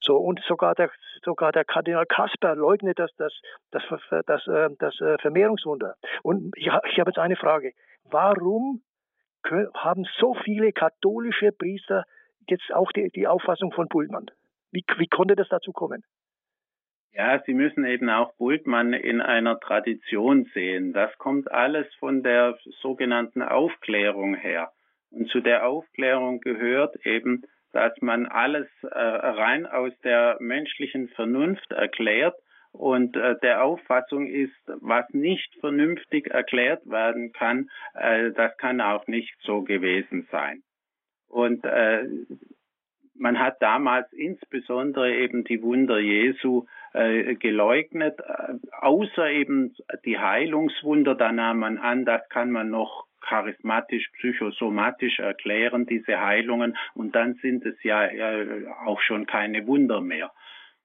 [0.00, 0.90] So, und sogar der,
[1.22, 3.34] sogar der Kardinal Kasper leugnet das, das,
[3.70, 3.82] das,
[4.26, 5.96] das, äh, das äh, Vermehrungswunder.
[6.22, 7.72] Und ich, ich habe jetzt eine Frage.
[8.04, 8.82] Warum
[9.74, 12.04] haben so viele katholische Priester
[12.48, 14.30] jetzt auch die, die Auffassung von Bultmann?
[14.70, 16.02] Wie, wie konnte das dazu kommen?
[17.14, 20.94] Ja, Sie müssen eben auch Bultmann in einer Tradition sehen.
[20.94, 24.72] Das kommt alles von der sogenannten Aufklärung her.
[25.10, 31.70] Und zu der Aufklärung gehört eben, dass man alles äh, rein aus der menschlichen Vernunft
[31.72, 32.34] erklärt
[32.72, 39.06] und äh, der Auffassung ist, was nicht vernünftig erklärt werden kann, äh, das kann auch
[39.06, 40.62] nicht so gewesen sein.
[41.28, 42.04] Und äh,
[43.14, 49.74] man hat damals insbesondere eben die Wunder Jesu äh, geleugnet, äh, außer eben
[50.04, 56.76] die Heilungswunder, da nahm man an, das kann man noch charismatisch, psychosomatisch erklären, diese Heilungen,
[56.94, 60.32] und dann sind es ja äh, auch schon keine Wunder mehr.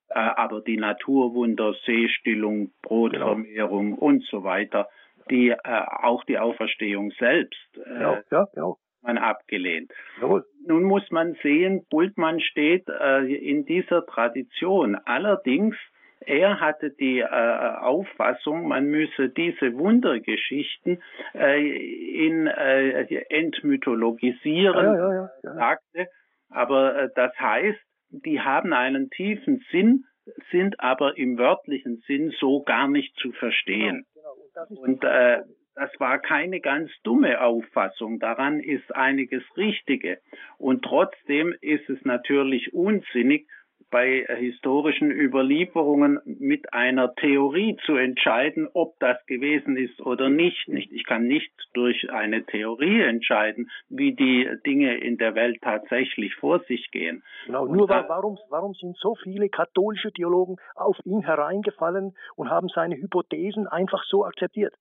[0.10, 4.02] Äh, aber die Naturwunder, Seestillung, Brotvermehrung genau.
[4.02, 4.88] und so weiter,
[5.30, 8.78] die äh, auch die Auferstehung selbst äh, ja, ja, genau.
[9.02, 9.92] man abgelehnt.
[10.22, 10.46] Jawohl.
[10.66, 14.96] Nun muss man sehen, Bultmann steht äh, in dieser Tradition.
[15.06, 15.76] Allerdings
[16.20, 21.02] er hatte die äh, Auffassung, man müsse diese Wundergeschichten
[21.34, 26.08] äh, in äh, entmythologisieren, ja, ja, ja, sagte.
[26.50, 30.06] Aber äh, das heißt, die haben einen tiefen Sinn,
[30.52, 34.06] sind aber im wörtlichen Sinn so gar nicht zu verstehen.
[34.14, 34.82] Genau, genau.
[34.82, 35.44] Und äh,
[35.76, 38.20] das war keine ganz dumme Auffassung.
[38.20, 40.20] Daran ist einiges Richtige.
[40.58, 43.48] Und trotzdem ist es natürlich unsinnig,
[43.90, 50.68] bei historischen Überlieferungen mit einer Theorie zu entscheiden, ob das gewesen ist oder nicht.
[50.68, 56.60] Ich kann nicht durch eine Theorie entscheiden, wie die Dinge in der Welt tatsächlich vor
[56.68, 57.24] sich gehen.
[57.46, 62.68] Genau, nur da, warum, warum sind so viele katholische Theologen auf ihn hereingefallen und haben
[62.68, 64.74] seine Hypothesen einfach so akzeptiert?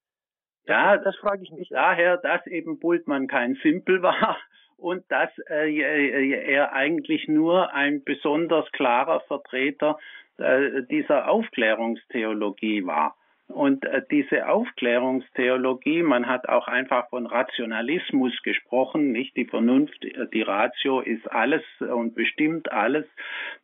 [0.66, 1.69] Ja, das, das frage ich mich.
[1.69, 4.37] Daher, dass eben Bultmann kein Simpel war
[4.79, 9.99] und dass äh, er eigentlich nur ein besonders klarer Vertreter
[10.39, 13.17] äh, dieser Aufklärungstheologie war.
[13.48, 20.26] Und äh, diese Aufklärungstheologie, man hat auch einfach von Rationalismus gesprochen, nicht die Vernunft, äh,
[20.32, 23.06] die Ratio ist alles und bestimmt alles.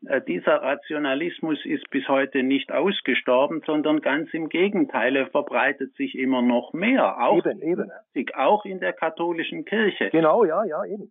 [0.07, 6.17] Äh, dieser Rationalismus ist bis heute nicht ausgestorben, sondern ganz im Gegenteil, er verbreitet sich
[6.17, 7.91] immer noch mehr, auch, eben, eben.
[8.35, 10.11] auch in der katholischen Kirche.
[10.11, 11.11] Genau, ja, ja, eben.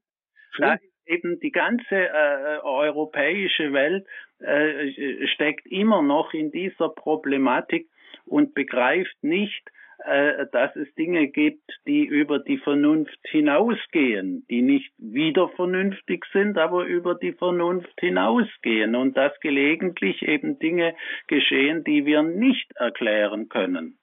[0.57, 4.05] Da eben die ganze äh, europäische Welt
[4.39, 7.89] äh, steckt immer noch in dieser Problematik
[8.25, 9.63] und begreift nicht,
[10.05, 16.57] äh, dass es Dinge gibt, die über die Vernunft hinausgehen, die nicht wieder vernünftig sind,
[16.57, 20.95] aber über die Vernunft hinausgehen und dass gelegentlich eben Dinge
[21.27, 23.99] geschehen, die wir nicht erklären können.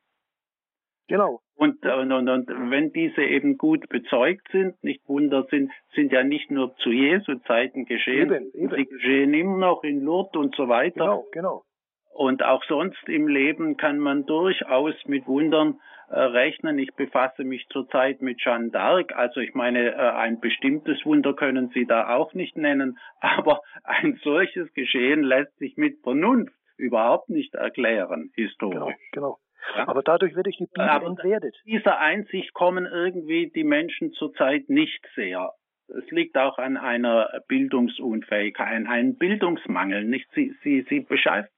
[1.09, 1.41] Genau.
[1.57, 6.23] Und, und, und, und wenn diese eben gut bezeugt sind, nicht Wunder sind, sind ja
[6.23, 8.77] nicht nur zu Jesu Zeiten geschehen, eben, eben.
[8.77, 11.01] sie geschehen immer noch in Lourdes und so weiter.
[11.01, 11.65] Genau, genau.
[12.11, 16.79] Und auch sonst im Leben kann man durchaus mit Wundern äh, rechnen.
[16.79, 19.13] Ich befasse mich zurzeit mit Jeanne d'Arc.
[19.13, 22.99] Also ich meine, äh, ein bestimmtes Wunder können Sie da auch nicht nennen.
[23.21, 28.95] Aber ein solches Geschehen lässt sich mit Vernunft überhaupt nicht erklären, historisch.
[29.13, 29.39] Genau, genau.
[29.77, 29.89] Ja?
[29.89, 31.57] Aber dadurch wird die Bibel Aber entwertet.
[31.67, 35.53] Dieser Einsicht kommen irgendwie die Menschen zurzeit nicht sehr
[35.89, 40.05] es liegt auch an einer Bildungsunfähigkeit, an einem Bildungsmangel.
[40.05, 40.29] Nicht?
[40.35, 41.07] Sie, sie, sie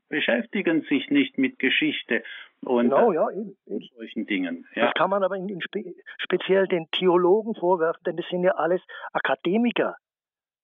[0.08, 2.22] beschäftigen sich nicht mit Geschichte
[2.62, 3.88] und genau, ja, eben, eben.
[3.96, 4.66] solchen Dingen.
[4.74, 4.86] Ja.
[4.86, 5.82] Das kann man aber in, in spe
[6.18, 9.96] speziell den Theologen vorwerfen, denn das sind ja alles Akademiker.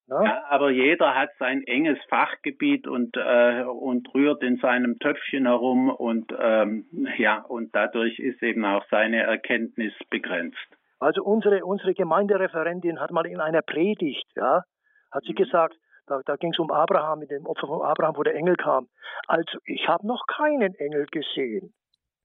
[0.09, 5.47] Ja, ja aber jeder hat sein enges Fachgebiet und äh, und rührt in seinem Töpfchen
[5.47, 10.69] herum und ähm, ja und dadurch ist eben auch seine Erkenntnis begrenzt.
[10.99, 14.63] Also unsere, unsere Gemeindereferentin hat mal in einer Predigt, ja,
[15.11, 15.37] hat sie mhm.
[15.37, 18.57] gesagt, da, da ging es um Abraham, mit dem Opfer von Abraham, wo der Engel
[18.57, 18.89] kam.
[19.27, 21.75] Also ich habe noch keinen Engel gesehen.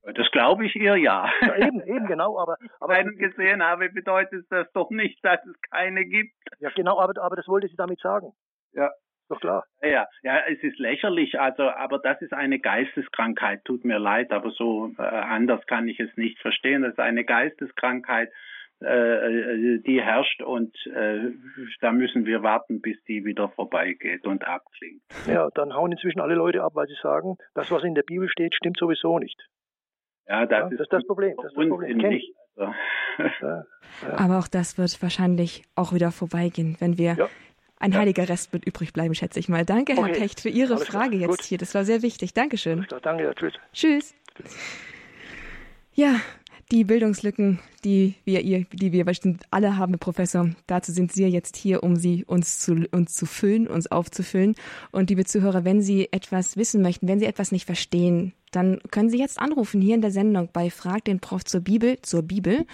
[0.03, 1.29] Das glaube ich ihr ja.
[1.41, 1.55] ja.
[1.57, 2.39] Eben, eben, genau.
[2.39, 6.33] Aber, aber einen gesehen habe, bedeutet das doch nicht, dass es keine gibt.
[6.59, 8.31] Ja, genau, aber, aber das wollte sie damit sagen.
[8.73, 8.89] Ja.
[9.29, 9.63] Doch klar.
[9.81, 14.51] Ja, ja, es ist lächerlich, also, aber das ist eine Geisteskrankheit, tut mir leid, aber
[14.51, 16.81] so äh, anders kann ich es nicht verstehen.
[16.81, 18.29] Das ist eine Geisteskrankheit,
[18.81, 21.31] die herrscht und äh,
[21.81, 25.03] da müssen wir warten, bis die wieder vorbeigeht und abklingt.
[25.27, 28.27] Ja, dann hauen inzwischen alle Leute ab, weil sie sagen, das, was in der Bibel
[28.27, 29.39] steht, stimmt sowieso nicht.
[30.27, 31.35] Ja, das, ja, ist, das ist das Problem.
[31.37, 31.97] Das ist das Problem.
[31.97, 32.35] Nicht.
[32.55, 32.73] Also.
[33.19, 33.65] Ja,
[34.01, 34.17] ja.
[34.17, 37.29] Aber auch das wird wahrscheinlich auch wieder vorbeigehen, wenn wir
[37.79, 39.65] ein heiliger Rest wird übrig bleiben, schätze ich mal.
[39.65, 40.19] Danke, Herr okay.
[40.19, 41.21] Pecht, für Ihre Alles Frage klar.
[41.21, 41.41] jetzt Gut.
[41.43, 41.57] hier.
[41.57, 42.33] Das war sehr wichtig.
[42.33, 42.85] Dankeschön.
[43.01, 43.53] Danke, tschüss.
[43.73, 44.15] Tschüss.
[45.93, 46.15] Ja,
[46.71, 50.49] die Bildungslücken, die wir ihr, die wir bestimmt alle haben, Professor.
[50.67, 54.55] Dazu sind Sie jetzt hier, um sie uns zu, uns zu füllen, uns aufzufüllen.
[54.91, 59.09] Und liebe Zuhörer, wenn Sie etwas wissen möchten, wenn Sie etwas nicht verstehen, dann können
[59.09, 62.65] Sie jetzt anrufen hier in der Sendung bei Frag den Prof zur Bibel, zur Bibel.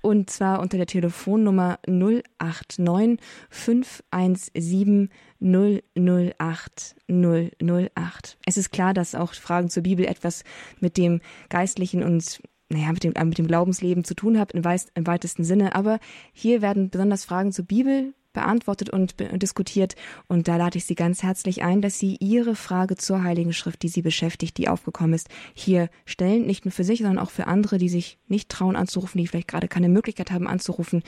[0.00, 3.18] Und zwar unter der Telefonnummer 089
[3.50, 5.10] 517
[5.40, 8.38] 008 008.
[8.46, 10.44] Es ist klar, dass auch Fragen zur Bibel etwas
[10.80, 12.40] mit dem Geistlichen und
[12.72, 15.74] naja, mit dem, äh, mit dem Glaubensleben zu tun habt im, weitesten Sinne.
[15.74, 15.98] Aber
[16.32, 19.94] hier werden besonders Fragen zur Bibel beantwortet und diskutiert.
[20.26, 23.82] Und da lade ich Sie ganz herzlich ein, dass Sie Ihre Frage zur Heiligen Schrift,
[23.82, 26.46] die Sie beschäftigt, die aufgekommen ist, hier stellen.
[26.46, 29.48] Nicht nur für sich, sondern auch für andere, die sich nicht trauen anzurufen, die vielleicht
[29.48, 31.02] gerade keine Möglichkeit haben anzurufen.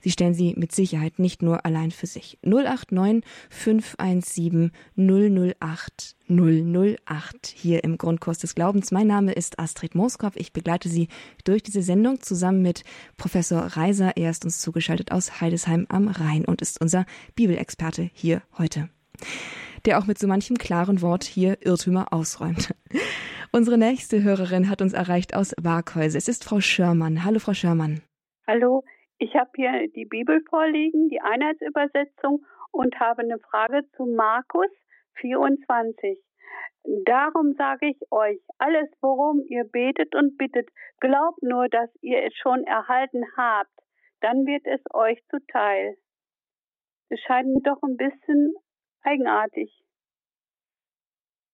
[0.00, 2.38] Sie stellen sie mit Sicherheit nicht nur allein für sich.
[2.42, 8.92] 089 517 008 008 hier im Grundkurs des Glaubens.
[8.92, 10.36] Mein Name ist Astrid Moskow.
[10.36, 11.08] Ich begleite Sie
[11.44, 12.84] durch diese Sendung zusammen mit
[13.16, 14.12] Professor Reiser.
[14.16, 18.88] Er ist uns zugeschaltet aus Heidesheim am Rhein und ist unser Bibelexperte hier heute.
[19.86, 22.74] Der auch mit so manchem klaren Wort hier Irrtümer ausräumt.
[23.52, 26.18] Unsere nächste Hörerin hat uns erreicht aus Waghäuse.
[26.18, 27.24] Es ist Frau Schörmann.
[27.24, 28.02] Hallo, Frau Schörmann.
[28.46, 28.84] Hallo,
[29.18, 34.68] ich habe hier die Bibel vorliegen, die Einheitsübersetzung und habe eine Frage zu Markus
[35.20, 36.18] 24.
[37.04, 40.68] Darum sage ich euch, alles, worum ihr betet und bittet,
[41.00, 43.70] glaubt nur, dass ihr es schon erhalten habt,
[44.20, 45.96] dann wird es euch zuteil.
[47.10, 48.54] Das scheint mir doch ein bisschen
[49.02, 49.72] eigenartig.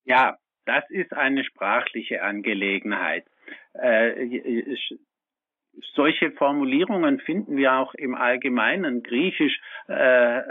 [0.04, 3.26] Ja, das ist eine sprachliche Angelegenheit.
[3.74, 4.76] Äh,
[5.94, 10.42] solche Formulierungen finden wir auch im allgemeinen Griechisch, äh,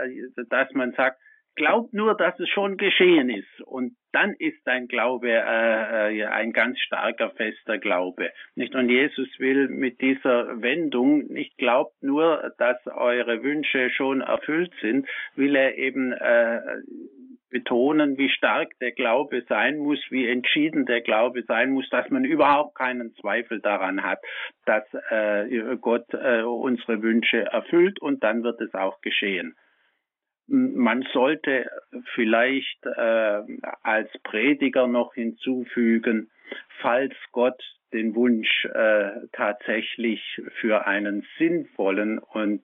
[0.50, 1.20] dass man sagt,
[1.56, 3.62] glaub nur, dass es schon geschehen ist.
[3.66, 8.32] Und dann ist dein Glaube äh, äh, ein ganz starker, fester Glaube.
[8.56, 8.76] Nicht?
[8.76, 15.08] Und Jesus will mit dieser Wendung nicht glaubt nur, dass eure Wünsche schon erfüllt sind,
[15.36, 16.62] will er eben äh,
[17.54, 22.26] betonen, wie stark der Glaube sein muss, wie entschieden der Glaube sein muss, dass man
[22.26, 24.20] überhaupt keinen Zweifel daran hat,
[24.66, 29.56] dass äh, Gott äh, unsere Wünsche erfüllt und dann wird es auch geschehen.
[30.56, 31.68] Man sollte
[32.14, 33.42] vielleicht äh,
[33.82, 36.30] als Prediger noch hinzufügen,
[36.80, 37.60] falls Gott
[37.92, 40.22] den Wunsch äh, tatsächlich
[40.62, 42.64] für einen sinnvollen und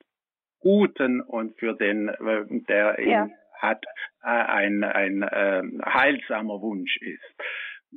[0.60, 3.24] guten und für den, äh, der ja.
[3.24, 3.84] ihn hat,
[4.22, 7.34] äh, ein, ein äh, heilsamer Wunsch ist.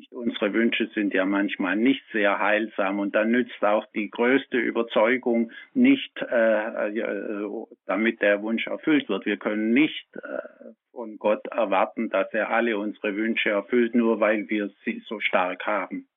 [0.10, 5.52] Unsere Wünsche sind ja manchmal nicht sehr heilsam und dann nützt auch die größte Überzeugung
[5.74, 9.26] nicht, äh, äh, damit der Wunsch erfüllt wird.
[9.26, 14.50] Wir können nicht äh, von Gott erwarten, dass er alle unsere Wünsche erfüllt, nur weil
[14.50, 16.08] wir sie so stark haben.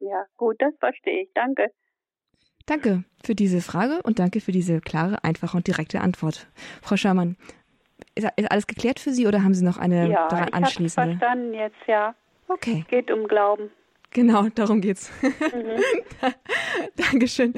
[0.00, 1.30] Ja, gut, das verstehe ich.
[1.34, 1.70] Danke.
[2.66, 6.46] Danke für diese Frage und danke für diese klare, einfache und direkte Antwort.
[6.82, 7.36] Frau Schermann,
[8.14, 11.10] ist alles geklärt für Sie oder haben Sie noch eine ja, daran anschließende?
[11.10, 12.14] Ja, ich verstanden jetzt, ja.
[12.48, 12.84] Okay.
[12.88, 13.70] Geht um Glauben.
[14.10, 15.12] Genau, darum geht's.
[15.22, 15.82] Mhm.
[16.96, 17.52] Dankeschön.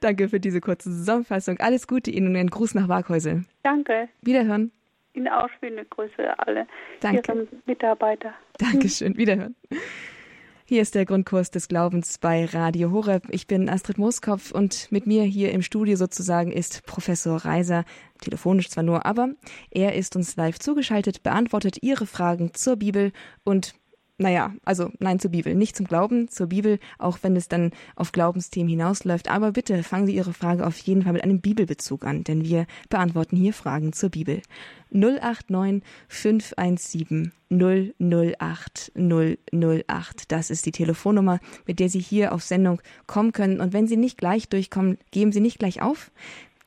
[0.00, 1.58] Danke für diese kurze Zusammenfassung.
[1.58, 3.44] Alles Gute Ihnen und einen Gruß nach Waghäusel.
[3.64, 4.08] Danke.
[4.22, 4.70] Wiederhören.
[5.14, 6.66] Ihnen auch schöne Grüße alle.
[7.00, 7.32] Danke.
[7.32, 8.34] Ihren Mitarbeiter.
[8.58, 9.16] Dankeschön.
[9.16, 9.56] Wiederhören.
[10.68, 13.24] Hier ist der Grundkurs des Glaubens bei Radio Horeb.
[13.30, 17.84] Ich bin Astrid Mooskopf und mit mir hier im Studio sozusagen ist Professor Reiser,
[18.20, 19.28] telefonisch zwar nur, aber
[19.70, 23.12] er ist uns live zugeschaltet, beantwortet Ihre Fragen zur Bibel
[23.44, 23.74] und
[24.18, 28.12] naja, also nein zur Bibel, nicht zum Glauben, zur Bibel, auch wenn es dann auf
[28.12, 29.30] Glaubensthemen hinausläuft.
[29.30, 32.66] Aber bitte fangen Sie Ihre Frage auf jeden Fall mit einem Bibelbezug an, denn wir
[32.88, 34.40] beantworten hier Fragen zur Bibel.
[34.90, 40.32] 089 517 008 008.
[40.32, 43.60] Das ist die Telefonnummer, mit der Sie hier auf Sendung kommen können.
[43.60, 46.10] Und wenn Sie nicht gleich durchkommen, geben Sie nicht gleich auf.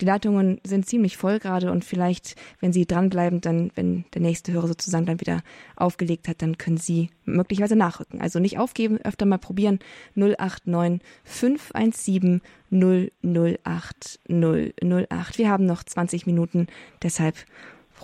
[0.01, 4.53] Die Leitungen sind ziemlich voll gerade und vielleicht, wenn Sie dranbleiben, dann, wenn der nächste
[4.53, 5.41] Hörer sozusagen dann wieder
[5.75, 8.21] aufgelegt hat, dann können Sie möglicherweise nachrücken.
[8.21, 9.79] Also nicht aufgeben, öfter mal probieren.
[10.15, 12.41] 089 517
[12.71, 15.37] 008 008.
[15.37, 16.67] Wir haben noch 20 Minuten,
[17.03, 17.35] deshalb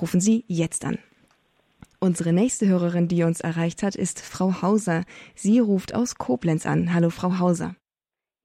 [0.02, 0.98] rufen Sie jetzt an.
[2.00, 5.06] Unsere nächste Hörerin, die uns erreicht hat, ist Frau Hauser.
[5.34, 6.94] Sie ruft aus Koblenz an.
[6.94, 7.76] Hallo, Frau Hauser.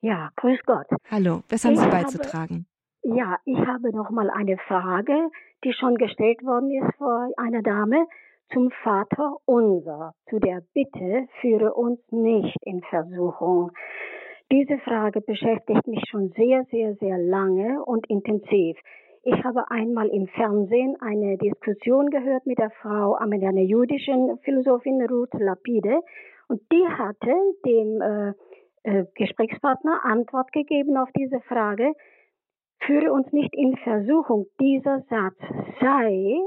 [0.02, 0.86] Ja, grüß Gott.
[1.10, 2.66] Hallo, was haben ich Sie beizutragen?
[3.02, 5.30] Ja, ich habe noch mal eine Frage,
[5.64, 8.06] die schon gestellt worden ist vor einer Dame
[8.52, 13.70] zum Vater unser, zu der Bitte, führe uns nicht in Versuchung.
[14.52, 18.76] Diese Frage beschäftigt mich schon sehr, sehr, sehr lange und intensiv.
[19.22, 25.00] Ich habe einmal im Fernsehen eine Diskussion gehört mit der Frau, mit einer jüdischen Philosophin
[25.06, 26.00] Ruth Lapide
[26.48, 27.32] und die hatte
[27.64, 28.32] dem äh,
[28.82, 31.92] äh, Gesprächspartner Antwort gegeben auf diese Frage,
[32.80, 34.46] Führe uns nicht in Versuchung.
[34.60, 35.38] Dieser Satz
[35.80, 36.40] sei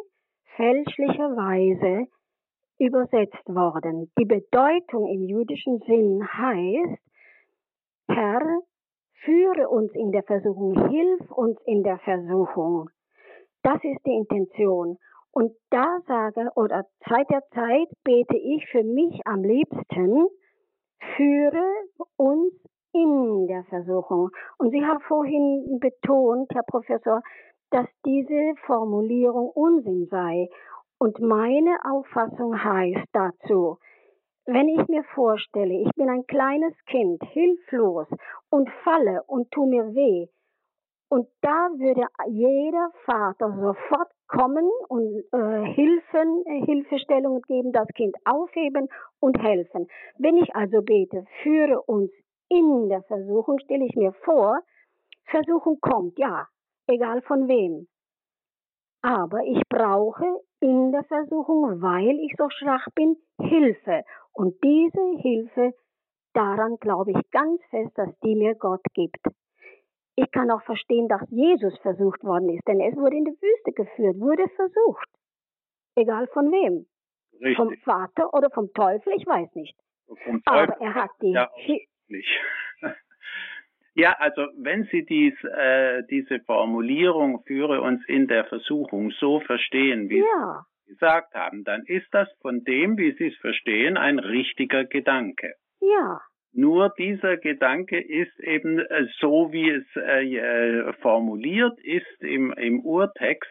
[0.56, 2.08] fälschlicherweise
[2.80, 4.12] übersetzt worden.
[4.20, 7.02] Die Bedeutung im jüdischen Sinn heißt,
[8.08, 8.42] Herr,
[9.24, 12.90] führe uns in der Versuchung, hilf uns in der Versuchung.
[13.62, 14.98] Das ist die Intention.
[15.32, 20.28] Und da sage, oder seit der Zeit bete ich für mich am liebsten,
[21.16, 21.66] führe
[22.18, 22.54] uns
[22.94, 24.30] in der Versuchung.
[24.58, 27.22] Und Sie haben vorhin betont, Herr Professor,
[27.72, 30.48] dass diese Formulierung Unsinn sei.
[31.00, 33.78] Und meine Auffassung heißt dazu,
[34.46, 38.08] wenn ich mir vorstelle, ich bin ein kleines Kind, hilflos
[38.50, 40.28] und falle und tu mir weh,
[41.14, 48.16] und da würde jeder Vater sofort kommen und äh, Hilfen, äh, Hilfestellungen geben, das Kind
[48.26, 48.90] aufheben
[49.20, 49.86] und helfen.
[50.18, 52.10] Wenn ich also bete, führe uns
[52.54, 54.60] in der Versuchung stelle ich mir vor,
[55.26, 56.48] Versuchung kommt, ja,
[56.88, 57.88] egal von wem.
[59.02, 60.26] Aber ich brauche
[60.60, 64.04] in der Versuchung, weil ich so schwach bin, Hilfe.
[64.32, 65.74] Und diese Hilfe,
[66.34, 69.26] daran glaube ich ganz fest, dass die mir Gott gibt.
[70.16, 73.72] Ich kann auch verstehen, dass Jesus versucht worden ist, denn es wurde in die Wüste
[73.72, 75.10] geführt, wurde versucht.
[75.96, 76.86] Egal von wem.
[77.34, 77.58] Richtig.
[77.58, 79.76] Vom Vater oder vom Teufel, ich weiß nicht.
[80.46, 81.50] Aber er hat die, ja
[82.10, 82.30] nicht.
[83.96, 90.10] Ja, also wenn Sie dies, äh, diese Formulierung führe uns in der Versuchung so verstehen,
[90.10, 90.66] wie ja.
[90.86, 95.54] Sie gesagt haben, dann ist das von dem, wie Sie es verstehen, ein richtiger Gedanke.
[95.80, 96.22] Ja.
[96.54, 102.82] Nur dieser Gedanke ist eben äh, so, wie es äh, äh, formuliert ist im, im
[102.82, 103.50] Urtext,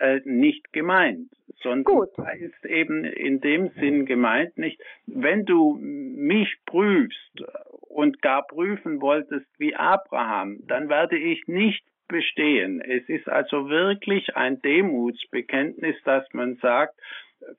[0.00, 1.30] äh, nicht gemeint,
[1.62, 2.08] sondern Gut.
[2.38, 7.44] ist eben in dem Sinn gemeint nicht, wenn du mich prüfst
[7.82, 12.80] und gar prüfen wolltest wie Abraham, dann werde ich nicht bestehen.
[12.80, 16.98] Es ist also wirklich ein Demutsbekenntnis, dass man sagt,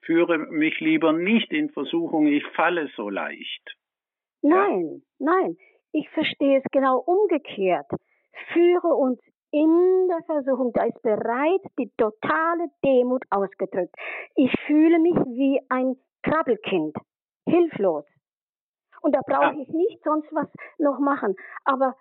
[0.01, 3.75] führe mich lieber nicht in Versuchung, ich falle so leicht.
[4.41, 5.57] Nein, nein,
[5.91, 7.87] ich verstehe es genau umgekehrt.
[8.53, 9.19] Führe uns
[9.51, 13.95] in der Versuchung, da ist bereits die totale Demut ausgedrückt.
[14.35, 16.95] Ich fühle mich wie ein Krabbelkind,
[17.47, 18.05] hilflos.
[19.01, 19.61] Und da brauche ja.
[19.61, 21.35] ich nicht sonst was noch machen.
[21.63, 21.95] Aber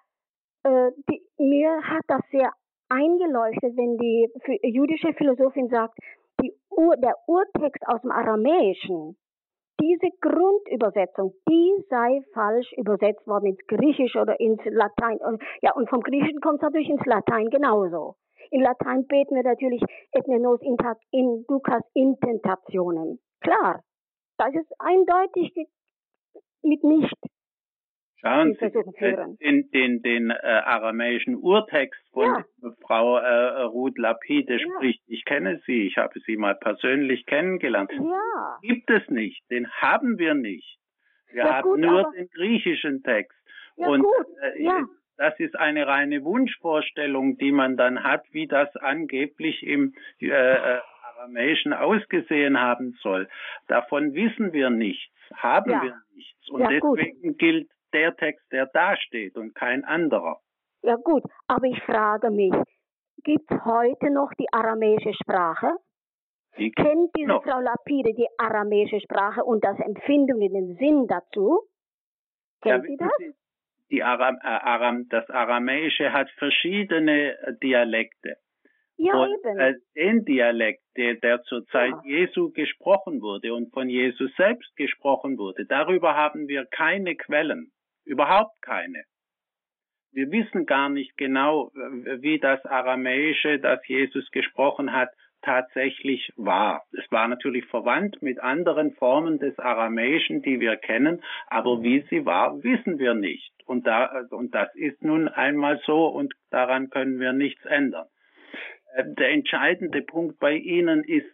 [0.64, 2.52] äh, die, mir hat das sehr
[2.88, 4.28] eingeleuchtet, wenn die
[4.62, 5.98] jüdische Philosophin sagt,
[6.42, 9.16] die Ur, der Urtext aus dem Aramäischen,
[9.80, 15.18] diese Grundübersetzung, die sei falsch übersetzt worden ins Griechische oder ins Latein.
[15.62, 18.16] Ja, und vom Griechischen kommt es natürlich ins Latein genauso.
[18.50, 23.20] In Latein beten wir natürlich Ethnenos in Ducas Intentationen.
[23.40, 23.82] Klar,
[24.38, 25.52] das ist eindeutig
[26.62, 27.14] mit nicht
[28.20, 28.66] Schauen Sie,
[29.38, 32.70] in den, den äh, aramäischen Urtext von ja.
[32.84, 34.58] Frau äh, Ruth Lapide ja.
[34.58, 35.02] spricht.
[35.06, 37.92] Ich kenne sie, ich habe sie mal persönlich kennengelernt.
[37.92, 38.58] Ja.
[38.62, 40.78] Gibt es nicht, den haben wir nicht.
[41.30, 43.38] Wir ja, haben gut, nur den griechischen Text.
[43.76, 44.26] Und gut.
[44.42, 44.84] Äh, ja.
[45.16, 50.80] das ist eine reine Wunschvorstellung, die man dann hat, wie das angeblich im äh, äh
[51.18, 53.28] Aramäischen ausgesehen haben soll.
[53.66, 56.48] Davon wissen wir nichts, haben wir nichts.
[56.48, 56.80] Und deswegen
[57.22, 57.38] gut.
[57.38, 60.40] gilt der Text, der da steht und kein anderer.
[60.82, 62.54] Ja gut, aber ich frage mich,
[63.24, 65.76] gibt es heute noch die aramäische Sprache?
[66.56, 67.44] Die Kennt diese noch.
[67.44, 71.60] Frau Lapide die aramäische Sprache und das Empfindung, den Sinn dazu?
[72.62, 73.10] Kennt ja, sie das?
[73.18, 73.34] Sie,
[73.90, 78.36] die Aram, äh, Aram, das Aramäische hat verschiedene äh, Dialekte.
[78.96, 79.58] Ja, und, eben.
[79.58, 82.18] Äh, den Dialekt, der, der zur Zeit ja.
[82.18, 87.70] Jesu gesprochen wurde und von Jesus selbst gesprochen wurde, darüber haben wir keine Quellen.
[88.08, 89.04] Überhaupt keine.
[90.12, 95.10] Wir wissen gar nicht genau, wie das Aramäische, das Jesus gesprochen hat,
[95.42, 96.84] tatsächlich war.
[96.92, 102.24] Es war natürlich verwandt mit anderen Formen des Aramäischen, die wir kennen, aber wie sie
[102.24, 103.52] war, wissen wir nicht.
[103.66, 108.06] Und, da, und das ist nun einmal so und daran können wir nichts ändern.
[108.94, 111.30] Äh, der entscheidende Punkt bei Ihnen ist,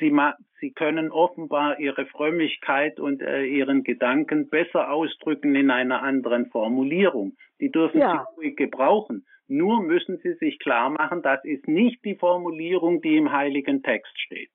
[0.00, 0.12] sie,
[0.60, 7.36] sie können offenbar ihre Frömmigkeit und äh, ihren Gedanken besser ausdrücken in einer anderen Formulierung.
[7.60, 8.26] Die dürfen ja.
[8.28, 9.26] sie ruhig gebrauchen.
[9.46, 14.18] Nur müssen sie sich klar machen, das ist nicht die Formulierung, die im heiligen Text
[14.18, 14.50] steht.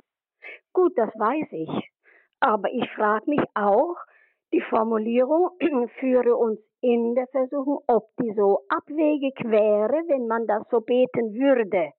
[0.73, 1.91] Gut, das weiß ich.
[2.39, 3.95] Aber ich frage mich auch,
[4.51, 5.51] die Formulierung
[5.99, 11.33] führe uns in der Versuchung, ob die so abwegig wäre, wenn man das so beten
[11.33, 11.91] würde.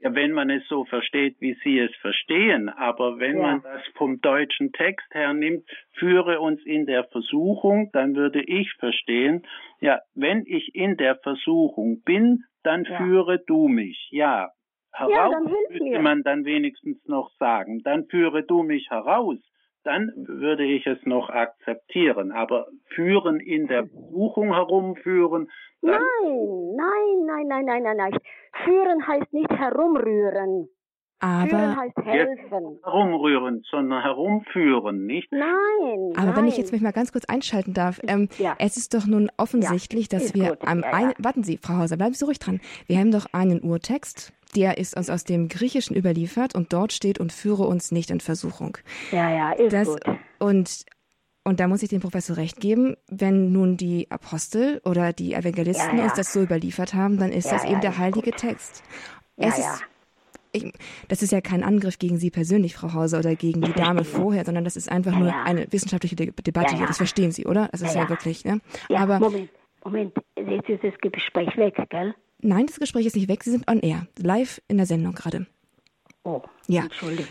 [0.00, 3.42] Ja, wenn man es so versteht, wie Sie es verstehen, aber wenn ja.
[3.42, 8.72] man das vom deutschen Text her nimmt, führe uns in der Versuchung, dann würde ich
[8.78, 9.46] verstehen,
[9.80, 12.96] ja, wenn ich in der Versuchung bin, dann ja.
[12.96, 14.08] führe du mich.
[14.10, 14.50] Ja,
[14.92, 16.00] heraus ja, müsste mir.
[16.00, 19.38] man dann wenigstens noch sagen, dann führe du mich heraus
[19.84, 22.32] dann würde ich es noch akzeptieren.
[22.32, 25.50] Aber führen in der Buchung herumführen.
[25.82, 26.00] Nein,
[26.76, 28.18] nein, nein, nein, nein, nein, nein.
[28.64, 30.68] Führen heißt nicht herumrühren.
[31.22, 32.78] Aber Führen heißt helfen.
[32.82, 35.30] herumrühren, sondern herumführen, nicht?
[35.30, 36.12] Nein.
[36.16, 36.36] Aber nein.
[36.36, 38.56] wenn ich jetzt mich mal ganz kurz einschalten darf, ähm, ja.
[38.58, 40.66] es ist doch nun offensichtlich, ja, dass wir gut.
[40.66, 42.60] am ja, ein, warten Sie, Frau Hauser, bleiben Sie ruhig dran.
[42.86, 47.18] Wir haben doch einen Urtext, der ist uns aus dem Griechischen überliefert und dort steht
[47.18, 48.78] und führe uns nicht in Versuchung.
[49.12, 50.02] Ja, ja, ist das, gut.
[50.38, 50.84] Und
[51.42, 55.96] und da muss ich dem Professor recht geben, wenn nun die Apostel oder die Evangelisten
[55.96, 56.04] ja, ja.
[56.04, 58.36] uns das so überliefert haben, dann ist ja, das eben der heilige gut.
[58.38, 58.82] Text.
[59.36, 59.86] Es ist,
[60.52, 60.72] ich,
[61.08, 64.44] das ist ja kein Angriff gegen Sie persönlich, Frau Hauser, oder gegen die Dame vorher,
[64.44, 66.86] sondern das ist einfach nur eine wissenschaftliche De Debatte hier.
[66.86, 67.68] Das verstehen Sie, oder?
[67.72, 68.60] Das ist ja, wirklich, ne?
[68.94, 69.50] Aber, Moment,
[69.84, 72.14] Moment, jetzt ist das Gespräch weg, gell?
[72.42, 73.44] Nein, das Gespräch ist nicht weg.
[73.44, 75.46] Sie sind on air, live in der Sendung gerade.
[76.22, 76.84] Oh, ja,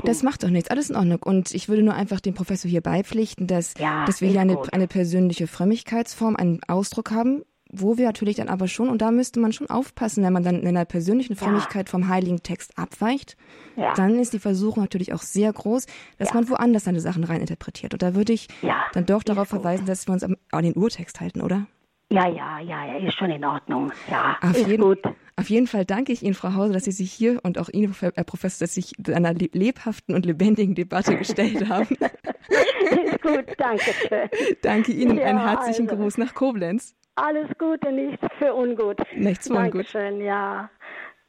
[0.03, 1.19] das macht doch nichts, alles in Ordnung.
[1.21, 4.59] Und ich würde nur einfach dem Professor hier beipflichten, dass, ja, dass wir hier eine,
[4.71, 9.39] eine persönliche Frömmigkeitsform, einen Ausdruck haben, wo wir natürlich dann aber schon, und da müsste
[9.39, 11.91] man schon aufpassen, wenn man dann in einer persönlichen Frömmigkeit ja.
[11.91, 13.37] vom heiligen Text abweicht,
[13.75, 13.93] ja.
[13.93, 15.85] dann ist die Versuchung natürlich auch sehr groß,
[16.17, 16.33] dass ja.
[16.33, 17.93] man woanders seine Sachen reininterpretiert.
[17.93, 18.47] Und da würde ich
[18.93, 21.67] dann doch darauf verweisen, dass wir uns an den Urtext halten, oder?
[22.11, 23.91] Ja, ja, ja, ja, ist schon in Ordnung.
[24.09, 24.99] Ja, auf ist jeden, gut.
[25.35, 27.95] Auf jeden Fall danke ich Ihnen, Frau Hauser, dass Sie sich hier und auch Ihnen,
[27.99, 31.87] Herr Professor, dass Sie sich einer lebhaften und lebendigen Debatte gestellt haben.
[31.87, 34.29] ist gut, danke schön.
[34.63, 36.95] Danke Ihnen ja, einen herzlichen also, Gruß nach Koblenz.
[37.13, 38.97] Alles Gute, nichts für ungut.
[39.15, 39.73] Nichts für ungut.
[39.75, 40.69] Dankeschön, ja.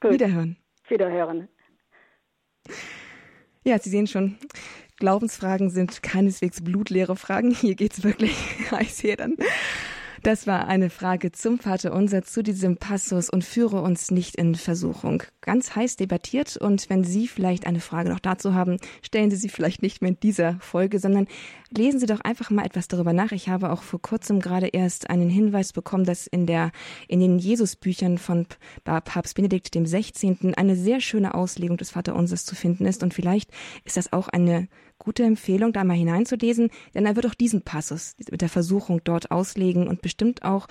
[0.01, 0.13] Gut.
[0.13, 0.57] Wiederhören.
[0.89, 1.49] Wiederhören.
[3.65, 4.39] Ja, Sie sehen schon,
[4.97, 7.51] Glaubensfragen sind keineswegs blutleere Fragen.
[7.51, 8.35] Hier geht's wirklich
[8.71, 9.37] heiß her dann.
[10.23, 14.55] Das war eine Frage zum Vater Unser zu diesem Passus und führe uns nicht in
[14.55, 15.23] Versuchung.
[15.41, 19.49] Ganz heiß debattiert und wenn Sie vielleicht eine Frage noch dazu haben, stellen Sie sie
[19.49, 21.27] vielleicht nicht mehr in dieser Folge, sondern
[21.71, 23.33] lesen Sie doch einfach mal etwas darüber nach.
[23.33, 26.71] Ich habe auch vor kurzem gerade erst einen Hinweis bekommen, dass in der,
[27.09, 28.47] in den Jesusbüchern von
[28.85, 30.55] Papst Benedikt dem 16.
[30.55, 33.51] eine sehr schöne Auslegung des Vater Unsers zu finden ist und vielleicht
[33.87, 34.69] ist das auch eine
[35.01, 39.33] gute Empfehlung, da mal hineinzulesen, denn er wird auch diesen Passus mit der Versuchung dort
[39.33, 40.69] auslegen und bestimmt auch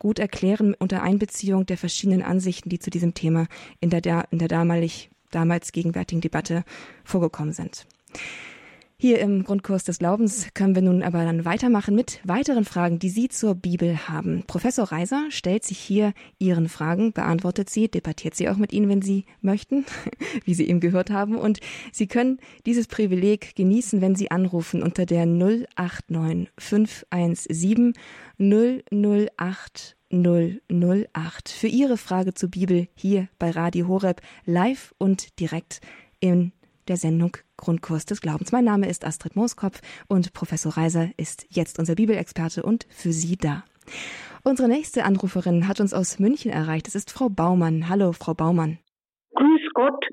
[0.00, 3.46] gut erklären unter Einbeziehung der verschiedenen Ansichten, die zu diesem Thema
[3.80, 6.64] in der, in der damalig, damals gegenwärtigen Debatte
[7.04, 7.86] vorgekommen sind.
[9.00, 13.10] Hier im Grundkurs des Glaubens können wir nun aber dann weitermachen mit weiteren Fragen, die
[13.10, 14.42] Sie zur Bibel haben.
[14.48, 19.00] Professor Reiser stellt sich hier Ihren Fragen, beantwortet sie, debattiert sie auch mit Ihnen, wenn
[19.00, 19.86] Sie möchten,
[20.44, 21.36] wie Sie eben gehört haben.
[21.36, 21.60] Und
[21.92, 27.92] Sie können dieses Privileg genießen, wenn Sie anrufen unter der 089 517
[28.40, 35.80] 008 008 für Ihre Frage zur Bibel hier bei Radio Horeb live und direkt
[36.18, 36.50] in
[36.88, 38.52] der Sendung Grundkurs des Glaubens.
[38.52, 43.36] Mein Name ist Astrid Mooskopf und Professor Reiser ist jetzt unser Bibelexperte und für Sie
[43.36, 43.64] da.
[44.44, 46.88] Unsere nächste Anruferin hat uns aus München erreicht.
[46.88, 47.88] Es ist Frau Baumann.
[47.88, 48.78] Hallo, Frau Baumann.
[49.34, 50.04] Grüß Gott.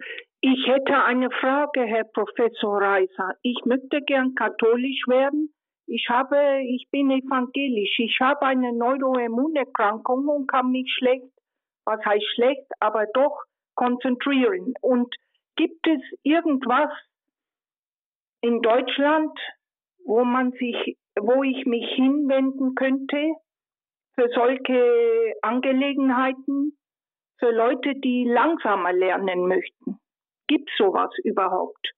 [0.41, 3.34] Ich hätte eine Frage, Herr Professor Reiser.
[3.41, 5.53] Ich möchte gern katholisch werden.
[5.88, 7.97] Ich habe, ich bin evangelisch.
[7.99, 11.32] Ich habe eine Neuroimmunerkrankung und kann mich schlecht,
[11.86, 13.43] was heißt schlecht, aber doch
[13.76, 14.73] konzentrieren.
[14.82, 15.15] Und
[15.55, 16.91] Gibt es irgendwas
[18.41, 19.37] in Deutschland,
[20.05, 23.33] wo man sich, wo ich mich hinwenden könnte
[24.15, 26.77] für solche Angelegenheiten,
[27.39, 29.97] für Leute, die langsamer lernen möchten?
[30.47, 31.93] Gibt sowas überhaupt?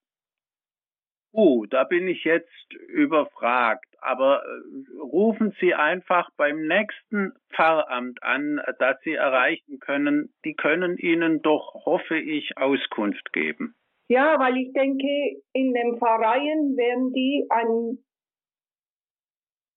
[1.33, 3.86] Uh, da bin ich jetzt überfragt.
[3.99, 10.33] Aber äh, rufen Sie einfach beim nächsten Pfarramt an, das Sie erreichen können.
[10.45, 13.75] Die können Ihnen doch, hoffe ich, Auskunft geben.
[14.09, 17.97] Ja, weil ich denke, in den Pfarreien werden die ein,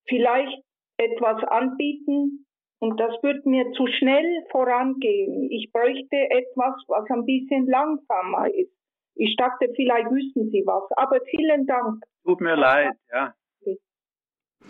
[0.09, 0.63] vielleicht
[0.99, 2.47] etwas anbieten
[2.81, 5.51] und das wird mir zu schnell vorangehen.
[5.51, 8.73] Ich bräuchte etwas, was ein bisschen langsamer ist.
[9.17, 12.05] Ich dachte, vielleicht wüssten Sie was, aber vielen Dank.
[12.25, 13.35] Tut mir leid, ja.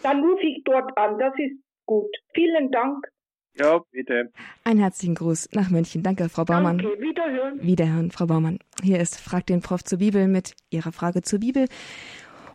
[0.02, 2.10] Dann rufe ich dort an, das ist gut.
[2.34, 3.06] Vielen Dank.
[3.54, 4.30] Ja, bitte.
[4.64, 6.02] Einen herzlichen Gruß nach München.
[6.02, 6.78] Danke, Frau Baumann.
[6.78, 7.62] Danke, wiederhören.
[7.62, 8.58] Wiederhören, Frau Baumann.
[8.82, 11.66] Hier ist Frag den Prof zur Bibel mit Ihrer Frage zur Bibel.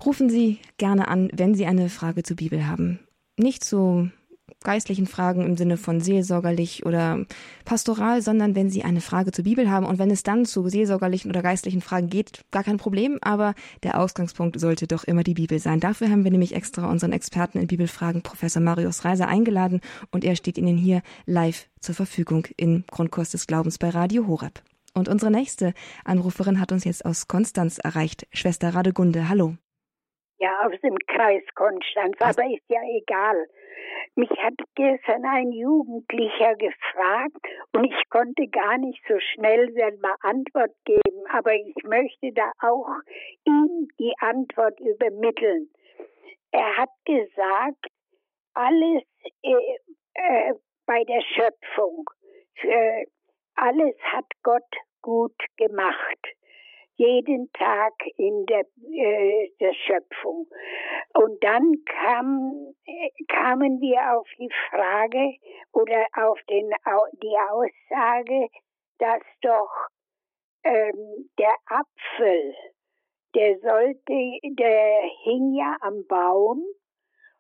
[0.06, 3.00] Rufen Sie gerne an, wenn Sie eine Frage zur Bibel haben.
[3.38, 4.08] Nicht so
[4.66, 7.26] geistlichen Fragen im Sinne von seelsorgerlich oder
[7.64, 11.32] pastoral, sondern wenn Sie eine Frage zur Bibel haben und wenn es dann zu seelsorgerlichen
[11.32, 13.54] oder geistlichen Fragen geht, gar kein Problem, aber
[13.84, 15.80] der Ausgangspunkt sollte doch immer die Bibel sein.
[15.80, 19.80] Dafür haben wir nämlich extra unseren Experten in Bibelfragen, Professor Marius Reiser, eingeladen
[20.12, 24.62] und er steht Ihnen hier live zur Verfügung im Grundkurs des Glaubens bei Radio Horeb.
[24.98, 25.74] Und unsere nächste
[26.06, 29.30] Anruferin hat uns jetzt aus Konstanz erreicht, Schwester Radegunde.
[29.30, 29.56] Hallo.
[30.38, 33.48] Ja, aus dem Kreis Konstanz, aber ist ja egal.
[34.18, 40.72] Mich hat gestern ein Jugendlicher gefragt und ich konnte gar nicht so schnell selber Antwort
[40.86, 42.88] geben, aber ich möchte da auch
[43.46, 45.70] ihm die Antwort übermitteln.
[46.52, 47.88] Er hat gesagt,
[48.54, 49.04] alles
[49.44, 49.76] äh,
[50.14, 50.54] äh,
[50.86, 52.10] bei der Schöpfung,
[52.64, 53.06] äh,
[53.56, 54.64] alles hat Gott
[55.02, 56.36] gut gemacht
[56.98, 60.48] jeden Tag in der, äh, der Schöpfung.
[61.14, 62.74] Und dann kam,
[63.28, 65.36] kamen wir auf die Frage
[65.74, 66.72] oder auf den,
[67.22, 68.48] die Aussage,
[69.00, 69.72] dass doch
[70.64, 72.56] ähm, der Apfel,
[73.36, 76.64] der sollte, der hing ja am Baum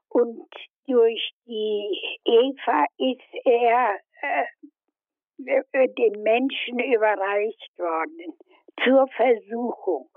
[0.09, 0.49] und
[0.87, 8.37] durch die Eva ist er äh, äh den Menschen überreicht worden
[8.83, 10.09] zur Versuchung.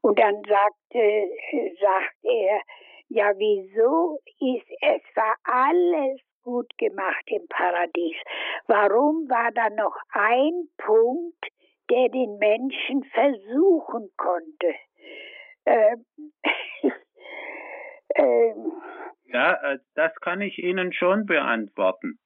[0.00, 1.28] Und dann sagte,
[1.80, 2.60] sagt er,
[3.08, 8.16] ja, wieso ist es war alles gut gemacht im Paradies?
[8.66, 11.46] Warum war da noch ein Punkt,
[11.90, 14.74] der den Menschen versuchen konnte?
[15.66, 16.04] Ähm,
[18.14, 18.72] ähm,
[19.26, 22.18] ja, äh, das kann ich Ihnen schon beantworten.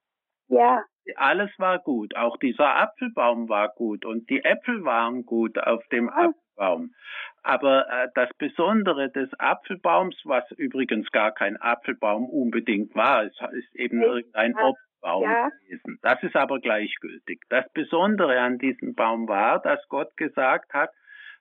[0.49, 0.85] Ja.
[1.17, 2.17] Alles war gut.
[2.17, 6.11] Auch dieser Apfelbaum war gut und die Äpfel waren gut auf dem oh.
[6.11, 6.95] Apfelbaum.
[7.43, 13.75] Aber äh, das Besondere des Apfelbaums, was übrigens gar kein Apfelbaum unbedingt war, es ist
[13.75, 15.49] eben irgendein Obstbaum ja.
[15.49, 15.99] gewesen.
[16.03, 17.41] Das ist aber gleichgültig.
[17.49, 20.91] Das Besondere an diesem Baum war, dass Gott gesagt hat,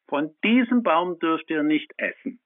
[0.07, 2.39] von diesem Baum dürft ihr nicht essen.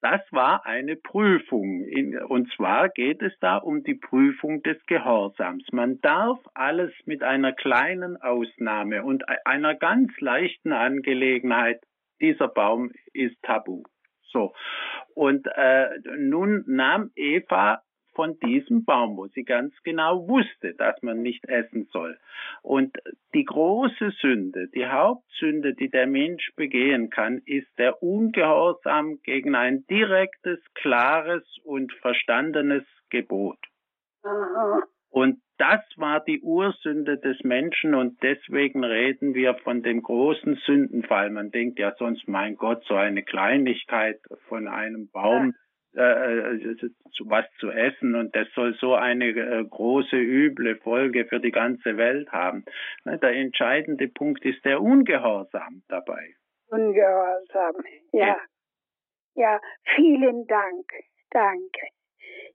[0.00, 1.84] Das war eine Prüfung.
[2.28, 5.64] Und zwar geht es da um die Prüfung des Gehorsams.
[5.72, 11.82] Man darf alles mit einer kleinen Ausnahme und einer ganz leichten Angelegenheit.
[12.20, 13.82] Dieser Baum ist tabu.
[14.30, 14.52] So.
[15.14, 17.82] Und äh, nun nahm Eva
[18.18, 22.18] von diesem Baum, wo sie ganz genau wusste, dass man nicht essen soll.
[22.62, 22.96] Und
[23.32, 29.86] die große Sünde, die Hauptsünde, die der Mensch begehen kann, ist der Ungehorsam gegen ein
[29.86, 33.58] direktes, klares und verstandenes Gebot.
[35.10, 41.30] Und das war die Ursünde des Menschen und deswegen reden wir von dem großen Sündenfall.
[41.30, 45.67] Man denkt ja sonst, mein Gott, so eine Kleinigkeit von einem Baum, äh
[45.98, 51.96] was zu essen und das soll so eine äh, große üble Folge für die ganze
[51.96, 52.64] Welt haben.
[53.04, 56.34] Ne, der entscheidende Punkt ist der Ungehorsam dabei.
[56.68, 57.74] Ungehorsam,
[58.12, 58.36] ja.
[59.34, 59.60] Ja,
[59.94, 60.90] vielen Dank.
[61.30, 61.88] Danke.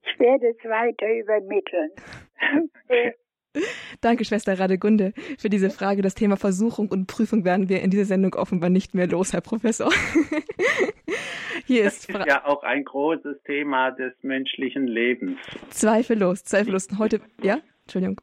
[0.02, 1.90] Ich werde es weiter übermitteln.
[4.00, 6.02] Danke, Schwester Radegunde, für diese Frage.
[6.02, 9.40] Das Thema Versuchung und Prüfung werden wir in dieser Sendung offenbar nicht mehr los, Herr
[9.40, 9.90] Professor.
[11.66, 15.38] Hier ist, das ist ja auch ein großes Thema des menschlichen Lebens.
[15.70, 16.88] Zweifellos, zweifellos.
[16.98, 18.20] Heute, ja, Entschuldigung.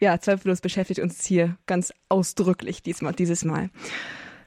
[0.00, 3.70] Ja, zweifellos beschäftigt uns hier ganz ausdrücklich diesmal, dieses Mal.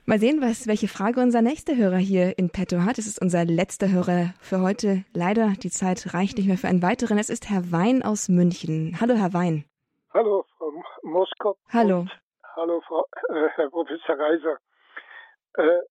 [0.08, 2.98] Mal sehen, was, welche Frage unser nächster Hörer hier in petto hat.
[2.98, 5.06] Es ist unser letzter Hörer für heute.
[5.14, 7.20] Leider, die Zeit reicht nicht mehr für einen weiteren.
[7.20, 8.98] Es ist Herr Wein aus München.
[9.00, 9.64] Hallo, Herr Wein.
[10.12, 10.72] Hallo, Frau
[11.04, 11.58] Moskop.
[11.70, 12.08] Hallo.
[12.56, 14.58] Hallo, Frau, äh, Herr Professor Reiser.
[15.54, 15.82] Äh,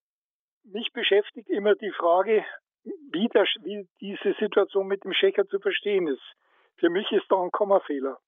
[0.65, 2.45] mich beschäftigt immer die Frage,
[2.83, 6.35] wie, der, wie diese Situation mit dem Schächer zu verstehen ist.
[6.79, 8.19] Für mich ist da ein Kommafehler.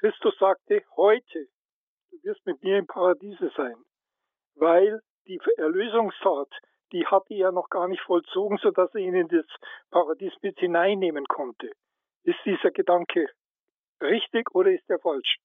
[0.00, 1.46] Christus sagte, heute,
[2.10, 3.76] du wirst mit mir im Paradiese sein
[4.54, 6.48] weil die Erlösungstat,
[6.92, 9.46] die hatte er noch gar nicht vollzogen, sodass er ihn in das
[9.90, 11.70] Paradies mit hineinnehmen konnte.
[12.24, 13.28] Ist dieser Gedanke
[14.00, 15.38] richtig oder ist er falsch?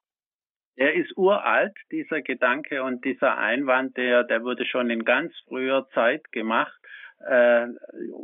[0.78, 5.88] Er ist uralt, dieser Gedanke und dieser Einwand, der, der wurde schon in ganz früher
[5.93, 6.78] Zeit gemacht.
[7.20, 7.68] Äh,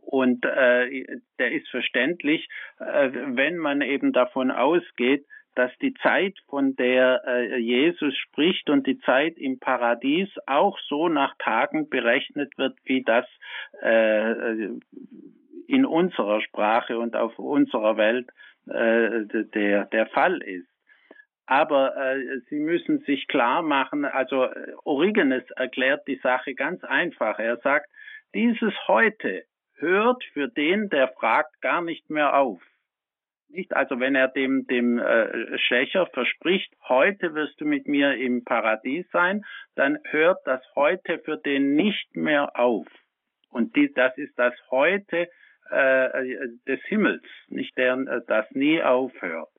[0.01, 1.05] und äh,
[1.39, 5.25] der ist verständlich, äh, wenn man eben davon ausgeht,
[5.55, 11.09] dass die Zeit, von der äh, Jesus spricht und die Zeit im Paradies auch so
[11.09, 13.25] nach Tagen berechnet wird, wie das
[13.81, 14.69] äh,
[15.67, 18.29] in unserer Sprache und auf unserer Welt
[18.67, 20.67] äh, der, der Fall ist.
[21.45, 24.47] Aber äh, Sie müssen sich klar machen, also
[24.85, 27.39] Origenes erklärt die Sache ganz einfach.
[27.39, 27.89] Er sagt,
[28.33, 29.43] dieses heute
[29.75, 32.61] hört für den, der fragt, gar nicht mehr auf
[33.51, 33.75] nicht.
[33.75, 39.09] Also wenn er dem, dem äh, Schächer verspricht, heute wirst du mit mir im Paradies
[39.11, 39.43] sein,
[39.75, 42.87] dann hört das heute für den nicht mehr auf.
[43.49, 45.29] Und die, das ist das heute
[45.69, 49.49] äh, des Himmels, nicht der, äh, das nie aufhört.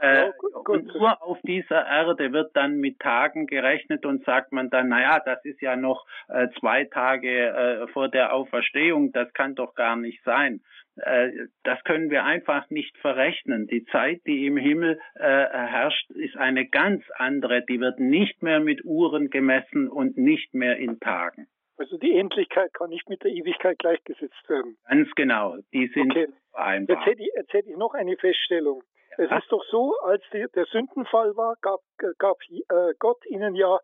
[0.00, 0.30] Äh,
[0.66, 5.20] und nur auf dieser Erde wird dann mit Tagen gerechnet und sagt man dann, naja,
[5.24, 9.96] das ist ja noch äh, zwei Tage äh, vor der Auferstehung, das kann doch gar
[9.96, 10.60] nicht sein.
[10.96, 11.30] Äh,
[11.62, 13.66] das können wir einfach nicht verrechnen.
[13.66, 17.64] Die Zeit, die im Himmel äh, herrscht, ist eine ganz andere.
[17.64, 21.46] Die wird nicht mehr mit Uhren gemessen und nicht mehr in Tagen.
[21.76, 24.76] Also die Endlichkeit kann nicht mit der Ewigkeit gleichgesetzt werden.
[24.88, 25.56] Ganz genau.
[25.72, 26.28] Die sind okay.
[26.52, 26.96] vereinbar.
[26.96, 28.82] Jetzt hätte, ich, jetzt hätte ich noch eine Feststellung.
[29.16, 31.80] Es ist doch so, als die, der Sündenfall war, gab,
[32.18, 33.78] gab äh, Gott ihnen ja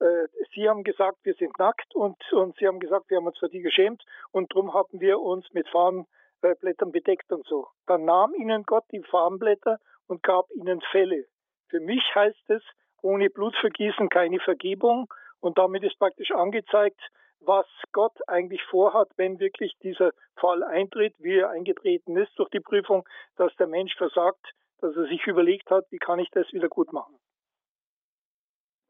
[0.00, 3.38] äh, Sie haben gesagt, wir sind nackt und, und Sie haben gesagt, wir haben uns
[3.38, 4.02] für die geschämt
[4.32, 6.06] und darum haben wir uns mit Farben
[6.40, 7.68] Blättern bedeckt und so.
[7.86, 11.26] Dann nahm ihnen Gott die Farbenblätter und gab ihnen Fälle.
[11.68, 12.62] Für mich heißt es,
[13.02, 17.00] ohne Blutvergießen keine Vergebung und damit ist praktisch angezeigt,
[17.40, 22.60] was Gott eigentlich vorhat, wenn wirklich dieser Fall eintritt, wie er eingetreten ist durch die
[22.60, 23.06] Prüfung,
[23.36, 26.92] dass der Mensch versagt, dass er sich überlegt hat, wie kann ich das wieder gut
[26.92, 27.16] machen.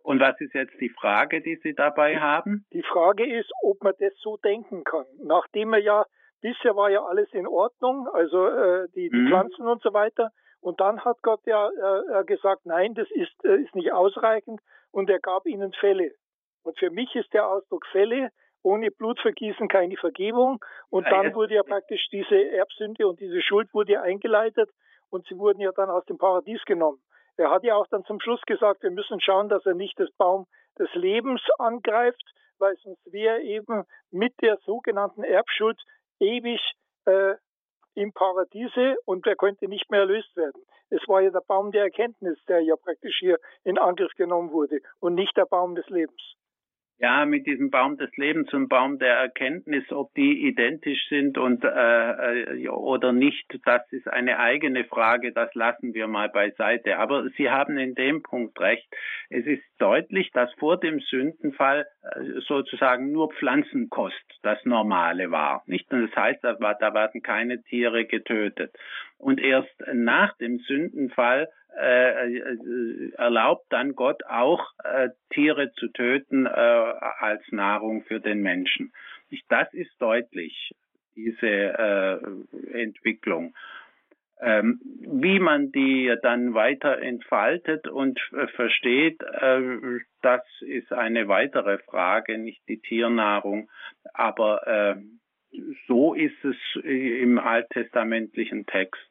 [0.02, 2.64] Und was ist jetzt die Frage, die Sie dabei haben?
[2.72, 5.04] Die Frage ist, ob man das so denken kann.
[5.18, 6.04] Nachdem er ja
[6.40, 9.28] Bisher war ja alles in Ordnung, also äh, die, die mhm.
[9.28, 10.30] Pflanzen und so weiter.
[10.60, 14.60] Und dann hat Gott ja äh, gesagt, nein, das ist, äh, ist nicht ausreichend
[14.90, 16.12] und er gab ihnen Fälle.
[16.62, 18.30] Und für mich ist der Ausdruck Fälle
[18.62, 20.62] ohne Blutvergießen keine Vergebung.
[20.90, 24.70] Und dann wurde ja praktisch diese Erbsünde und diese Schuld wurde ja eingeleitet
[25.10, 27.00] und sie wurden ja dann aus dem Paradies genommen.
[27.36, 30.10] Er hat ja auch dann zum Schluss gesagt, wir müssen schauen, dass er nicht das
[30.18, 30.46] Baum
[30.78, 32.22] des Lebens angreift,
[32.58, 35.80] weil sonst wäre eben mit der sogenannten Erbschuld
[36.18, 36.60] ewig
[37.06, 37.34] äh,
[37.94, 40.62] im Paradiese und der konnte nicht mehr erlöst werden.
[40.90, 44.80] Es war ja der Baum der Erkenntnis, der ja praktisch hier in Angriff genommen wurde
[45.00, 46.20] und nicht der Baum des Lebens.
[47.02, 51.64] Ja, mit diesem Baum des Lebens und Baum der Erkenntnis, ob die identisch sind und
[51.64, 56.98] äh, äh, oder nicht, das ist eine eigene Frage, das lassen wir mal beiseite.
[56.98, 58.86] Aber Sie haben in dem Punkt recht.
[59.30, 65.62] Es ist deutlich, dass vor dem Sündenfall äh, sozusagen nur Pflanzenkost das Normale war.
[65.64, 65.90] Nicht?
[65.90, 68.76] Das heißt, da werden keine Tiere getötet.
[69.16, 71.48] Und erst nach dem Sündenfall
[71.78, 78.40] äh, äh, erlaubt dann Gott auch äh, Tiere zu töten äh, als Nahrung für den
[78.42, 78.92] Menschen.
[79.48, 80.74] Das ist deutlich,
[81.14, 82.18] diese äh,
[82.72, 83.54] Entwicklung.
[84.42, 89.20] Ähm, wie man die dann weiter entfaltet und äh, versteht,
[90.22, 93.70] das ist eine weitere Frage, nicht die Tiernahrung.
[94.14, 94.96] Aber
[95.86, 99.09] so ist es im alttestamentlichen Text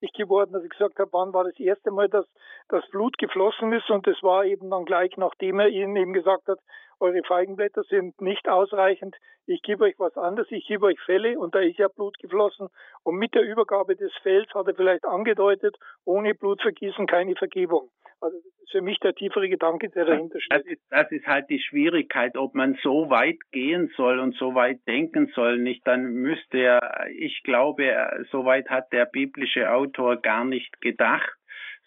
[0.00, 2.26] geworden, dass ich gesagt habe, wann war das erste Mal, dass
[2.68, 3.90] das Blut geflossen ist.
[3.90, 6.58] Und das war eben dann gleich, nachdem er ihnen eben gesagt hat,
[7.00, 11.54] eure Feigenblätter sind nicht ausreichend, ich gebe euch was anderes, ich gebe euch Fälle und
[11.54, 12.68] da ist ja Blut geflossen.
[13.02, 17.90] Und mit der Übergabe des Fells hat er vielleicht angedeutet, ohne Blutvergießen keine Vergebung.
[18.20, 20.58] Also das ist für mich der tiefere Gedanke, der dahinter steht.
[20.58, 24.54] Das ist, das ist halt die Schwierigkeit, ob man so weit gehen soll und so
[24.54, 25.58] weit denken soll.
[25.58, 31.32] Nicht, dann müsste er, ich glaube, so weit hat der biblische Autor gar nicht gedacht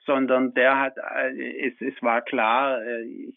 [0.06, 3.32] sondern der hat, äh, es, es war klar, äh,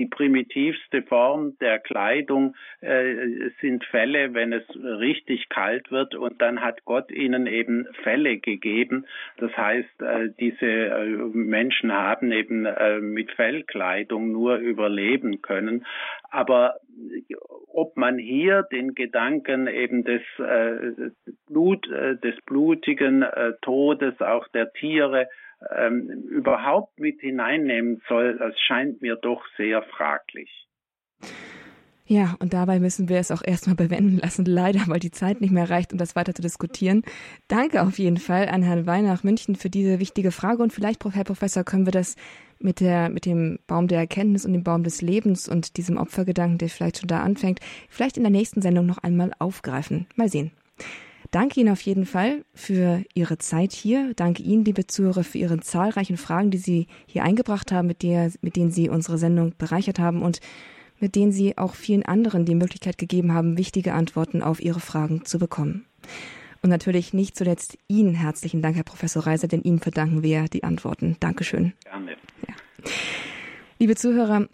[0.00, 6.62] die primitivste Form der Kleidung äh, sind Fälle, wenn es richtig kalt wird und dann
[6.62, 9.04] hat Gott ihnen eben Fälle gegeben.
[9.36, 15.84] Das heißt, äh, diese äh, Menschen haben eben äh, mit Fellkleidung nur überleben können.
[16.30, 16.76] Aber
[17.68, 21.10] ob man hier den Gedanken eben des äh,
[21.46, 23.26] Blut, äh, des blutigen
[23.60, 25.28] Todes auch der Tiere
[25.76, 30.50] ähm, überhaupt mit hineinnehmen soll, das scheint mir doch sehr fraglich.
[32.10, 35.52] Ja, und dabei müssen wir es auch erstmal bewenden lassen, leider, weil die Zeit nicht
[35.52, 37.04] mehr reicht, um das weiter zu diskutieren.
[37.46, 41.22] Danke auf jeden Fall an Herrn Weihnacht München für diese wichtige Frage und vielleicht, Herr
[41.22, 42.16] Professor, können wir das
[42.58, 46.58] mit der, mit dem Baum der Erkenntnis und dem Baum des Lebens und diesem Opfergedanken,
[46.58, 50.08] der vielleicht schon da anfängt, vielleicht in der nächsten Sendung noch einmal aufgreifen.
[50.16, 50.50] Mal sehen.
[51.30, 54.12] Danke Ihnen auf jeden Fall für Ihre Zeit hier.
[54.14, 58.32] Danke Ihnen, liebe Zuhörer, für Ihre zahlreichen Fragen, die Sie hier eingebracht haben, mit, der,
[58.40, 60.40] mit denen Sie unsere Sendung bereichert haben und
[60.98, 65.24] mit denen Sie auch vielen anderen die Möglichkeit gegeben haben, wichtige Antworten auf Ihre Fragen
[65.24, 65.86] zu bekommen.
[66.62, 70.64] Und natürlich nicht zuletzt Ihnen herzlichen Dank, Herr Professor Reiser, denn Ihnen verdanken wir die
[70.64, 71.16] Antworten.
[71.20, 71.72] Dankeschön.
[71.84, 72.16] Gerne.
[72.46, 72.54] Ja.
[73.78, 74.48] Liebe Zuhörer,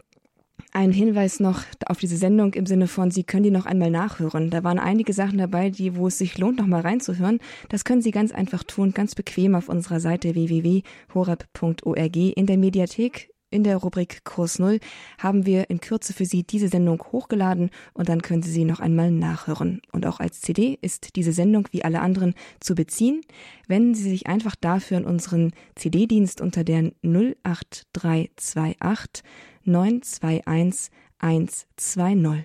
[0.73, 4.51] ein Hinweis noch auf diese Sendung im Sinne von, Sie können die noch einmal nachhören.
[4.51, 7.39] Da waren einige Sachen dabei, die, wo es sich lohnt, noch mal reinzuhören.
[7.69, 13.31] Das können Sie ganz einfach tun, ganz bequem auf unserer Seite www.horab.org in der Mediathek
[13.49, 14.81] in der Rubrik Kurs Null
[15.19, 18.81] haben wir in Kürze für Sie diese Sendung hochgeladen und dann können Sie sie noch
[18.81, 19.81] einmal nachhören.
[19.93, 23.21] Und auch als CD ist diese Sendung wie alle anderen zu beziehen.
[23.69, 29.23] Wenden Sie sich einfach dafür in unseren CD-Dienst unter der 08328
[29.67, 32.45] 921 120.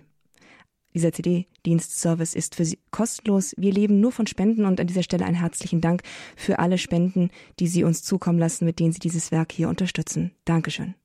[0.94, 3.54] Dieser CD-Dienstservice ist für Sie kostenlos.
[3.58, 6.04] Wir leben nur von Spenden und an dieser Stelle einen herzlichen Dank
[6.36, 10.32] für alle Spenden, die Sie uns zukommen lassen, mit denen Sie dieses Werk hier unterstützen.
[10.46, 10.96] Dankeschön.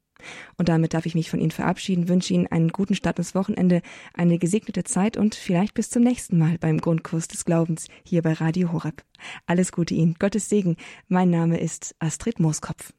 [0.56, 3.82] Und damit darf ich mich von Ihnen verabschieden, wünsche Ihnen einen guten Start ins Wochenende,
[4.14, 8.32] eine gesegnete Zeit und vielleicht bis zum nächsten Mal beim Grundkurs des Glaubens hier bei
[8.32, 9.04] Radio Horeb.
[9.46, 10.76] Alles Gute Ihnen, Gottes Segen.
[11.08, 12.92] Mein Name ist Astrid Mooskopf.